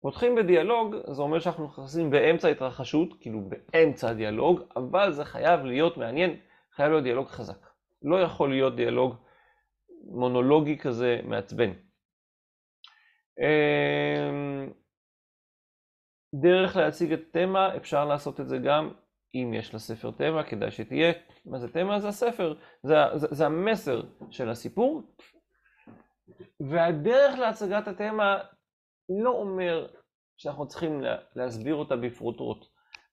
פותחים 0.01 0.35
בדיאלוג, 0.35 0.95
זה 1.11 1.21
אומר 1.21 1.39
שאנחנו 1.39 1.65
נכנסים 1.65 2.09
באמצע 2.09 2.47
התרחשות, 2.47 3.09
כאילו 3.19 3.41
באמצע 3.49 4.09
הדיאלוג, 4.09 4.61
אבל 4.75 5.11
זה 5.11 5.25
חייב 5.25 5.65
להיות 5.65 5.97
מעניין, 5.97 6.39
חייב 6.75 6.91
להיות 6.91 7.03
דיאלוג 7.03 7.27
חזק. 7.27 7.67
לא 8.01 8.21
יכול 8.21 8.49
להיות 8.49 8.75
דיאלוג 8.75 9.15
מונולוגי 10.05 10.77
כזה 10.77 11.19
מעצבן. 11.23 11.71
אמ, 13.39 14.73
דרך 16.41 16.75
להציג 16.75 17.13
את 17.13 17.21
תמה, 17.31 17.77
אפשר 17.77 18.05
לעשות 18.05 18.39
את 18.39 18.49
זה 18.49 18.57
גם 18.57 18.93
אם 19.35 19.53
יש 19.53 19.75
לספר 19.75 20.11
תמה, 20.11 20.43
כדאי 20.43 20.71
שתהיה. 20.71 21.13
מה 21.45 21.59
זה 21.59 21.73
תמה? 21.73 21.99
זה 21.99 22.07
הספר, 22.07 22.55
זה, 22.83 22.95
זה, 23.15 23.27
זה 23.31 23.45
המסר 23.45 24.01
של 24.31 24.49
הסיפור. 24.49 25.01
והדרך 26.59 27.39
להצגת 27.39 27.87
התמה 27.87 28.43
לא 29.23 29.29
אומר 29.29 29.87
שאנחנו 30.37 30.67
צריכים 30.67 31.01
לה, 31.01 31.17
להסביר 31.35 31.75
אותה 31.75 31.95
בפרוטרוט. 31.95 32.65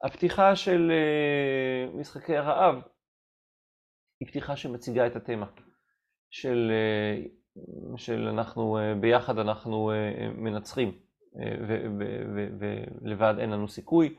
הפתיחה 0.05 0.57
של 0.57 0.91
uh, 0.91 1.97
משחקי 1.97 2.37
הרעב 2.37 2.75
היא 4.21 4.29
פתיחה 4.29 4.57
שמציגה 4.57 5.07
את 5.07 5.17
התמה. 5.17 5.47
של, 6.31 6.71
uh, 6.71 7.40
של 7.97 8.29
אנחנו, 8.29 8.79
uh, 8.79 9.01
ביחד 9.01 9.39
אנחנו 9.39 9.91
uh, 9.91 9.95
מנצחים. 10.37 10.99
ולבד 13.03 13.35
אין 13.39 13.51
לנו 13.51 13.69
סיכוי. 13.69 14.17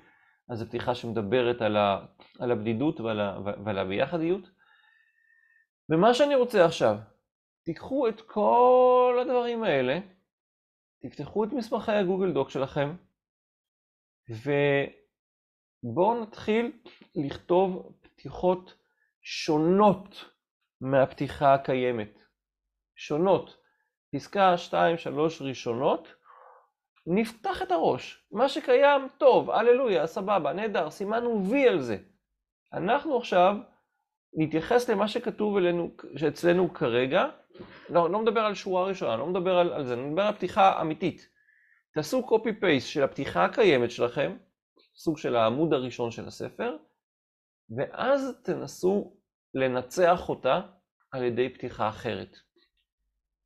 אז 0.49 0.59
זו 0.59 0.65
פתיחה 0.65 0.95
שמדברת 0.95 1.61
על, 1.61 1.77
ה, 1.77 2.05
על 2.39 2.51
הבדידות 2.51 2.99
ועל, 2.99 3.19
ה, 3.19 3.39
ועל 3.65 3.77
הביחדיות. 3.77 4.49
ומה 5.89 6.13
שאני 6.13 6.35
רוצה 6.35 6.65
עכשיו, 6.65 6.97
תיקחו 7.63 8.07
את 8.07 8.21
כל 8.21 9.17
הדברים 9.21 9.63
האלה, 9.63 9.99
תפתחו 11.01 11.43
את 11.43 11.49
מסמכי 11.53 11.91
הגוגל 11.91 12.33
דוק 12.33 12.49
שלכם, 12.49 12.95
ובואו 15.83 16.21
נתחיל 16.21 16.71
לכתוב 17.15 17.95
פתיחות 18.01 18.73
שונות 19.21 20.25
מהפתיחה 20.81 21.53
הקיימת. 21.53 22.20
שונות. 23.01 23.57
פסקה 24.15 24.55
2-3 24.69 24.73
ראשונות, 25.41 26.07
נפתח 27.07 27.61
את 27.61 27.71
הראש. 27.71 28.27
מה 28.31 28.49
שקיים, 28.49 29.07
טוב, 29.17 29.51
הללויה, 29.51 30.07
סבבה, 30.07 30.53
נהדר, 30.53 30.89
סימנו 30.89 31.45
וי 31.49 31.67
על 31.67 31.81
זה. 31.81 31.97
אנחנו 32.73 33.17
עכשיו 33.17 33.55
נתייחס 34.33 34.89
למה 34.89 35.07
שכתוב 35.07 35.57
אלינו, 35.57 35.95
שאצלנו 36.15 36.73
כרגע, 36.73 37.25
לא, 37.89 38.09
לא 38.09 38.21
מדבר 38.21 38.41
על 38.41 38.53
שורה 38.53 38.85
ראשונה, 38.85 39.17
לא 39.17 39.27
מדבר 39.27 39.57
על, 39.57 39.73
על 39.73 39.85
זה, 39.85 39.93
אני 39.93 40.01
מדבר 40.01 40.21
על 40.21 40.33
פתיחה 40.33 40.81
אמיתית. 40.81 41.29
תעשו 41.93 42.27
copy 42.29 42.63
paste 42.63 42.85
של 42.85 43.03
הפתיחה 43.03 43.45
הקיימת 43.45 43.91
שלכם, 43.91 44.37
סוג 44.95 45.17
של 45.17 45.35
העמוד 45.35 45.73
הראשון 45.73 46.11
של 46.11 46.27
הספר, 46.27 46.77
ואז 47.77 48.41
תנסו 48.43 49.17
לנצח 49.53 50.29
אותה 50.29 50.61
על 51.11 51.23
ידי 51.23 51.49
פתיחה 51.49 51.89
אחרת. 51.89 52.37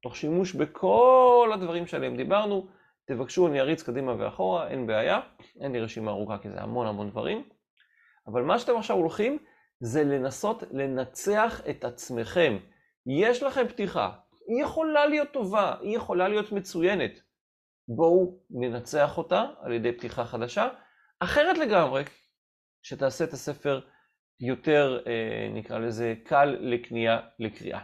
תוך 0.06 0.16
שימוש 0.16 0.54
בכל 0.54 1.52
הדברים 1.54 1.88
שעליהם 1.88 2.18
דיברנו, 2.18 2.68
תבקשו, 3.08 3.48
אני 3.48 3.60
אריץ 3.60 3.84
קדימה 3.84 4.16
ואחורה, 4.20 4.68
אין 4.68 4.88
בעיה. 4.88 5.20
אין 5.62 5.72
לי 5.72 5.82
רשימה 5.82 6.12
ארוכה 6.12 6.38
כי 6.38 6.50
זה 6.50 6.62
המון 6.62 6.88
המון 6.88 7.10
דברים. 7.10 7.50
אבל 8.28 8.42
מה 8.42 8.60
שאתם 8.60 8.78
עכשיו 8.78 8.98
הולכים 8.98 9.38
זה 9.80 10.04
לנסות 10.04 10.64
לנצח 10.72 11.62
את 11.70 11.84
עצמכם. 11.84 12.58
יש 13.20 13.44
לכם 13.44 13.68
פתיחה, 13.68 14.12
היא 14.48 14.64
יכולה 14.64 15.06
להיות 15.06 15.32
טובה, 15.32 15.76
היא 15.82 15.96
יכולה 15.96 16.28
להיות 16.28 16.52
מצוינת. 16.52 17.12
בואו 17.88 18.40
ננצח 18.50 19.18
אותה 19.18 19.46
על 19.62 19.74
ידי 19.74 19.92
פתיחה 19.92 20.26
חדשה, 20.26 20.68
אחרת 21.20 21.58
לגמרי, 21.58 22.04
שתעשה 22.84 23.24
את 23.24 23.34
הספר 23.34 23.80
יותר, 24.40 25.04
אה, 25.08 25.50
נקרא 25.54 25.80
לזה, 25.80 26.14
קל 26.24 26.58
לקנייה, 26.60 27.20
לקריאה. 27.40 27.82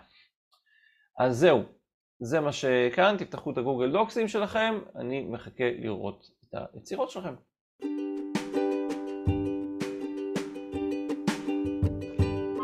אז 1.19 1.37
זהו, 1.37 1.80
זה 2.23 2.39
מה 2.39 2.51
שכאן, 2.51 3.15
תפתחו 3.17 3.51
את 3.51 3.57
הגוגל 3.57 3.91
דוקסים 3.91 4.27
שלכם, 4.27 4.79
אני 4.95 5.25
מחכה 5.29 5.63
לראות 5.79 6.29
את 6.49 6.55
היצירות 6.73 7.09
שלכם. 7.09 7.33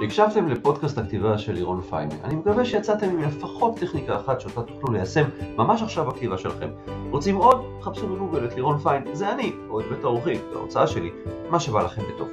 הקשבתם 0.05 0.47
לפודקאסט 0.47 0.97
הכתיבה 0.97 1.37
של 1.37 1.53
לירון 1.53 1.81
פיימן. 1.81 2.15
אני 2.23 2.35
מקווה 2.35 2.65
שיצאתם 2.65 3.09
עם 3.09 3.21
לפחות 3.21 3.79
טכניקה 3.79 4.19
אחת 4.19 4.41
שאותה 4.41 4.63
תוכלו 4.63 4.93
ליישם 4.93 5.29
ממש 5.55 5.81
עכשיו 5.81 6.05
בכתיבה 6.05 6.37
שלכם. 6.37 6.69
רוצים 7.11 7.35
עוד? 7.35 7.65
חפשו 7.81 8.07
בגוגל 8.07 8.45
את 8.45 8.55
לירון 8.55 8.77
פיין, 8.77 9.15
זה 9.15 9.31
אני, 9.31 9.51
או 9.69 9.79
את 9.79 9.85
בית 9.85 10.03
האורחים, 10.03 10.37
זו 10.53 10.59
ההוצאה 10.59 10.87
שלי, 10.87 11.09
מה 11.49 11.59
שבא 11.59 11.83
לכם 11.83 12.01
בטוב. 12.01 12.29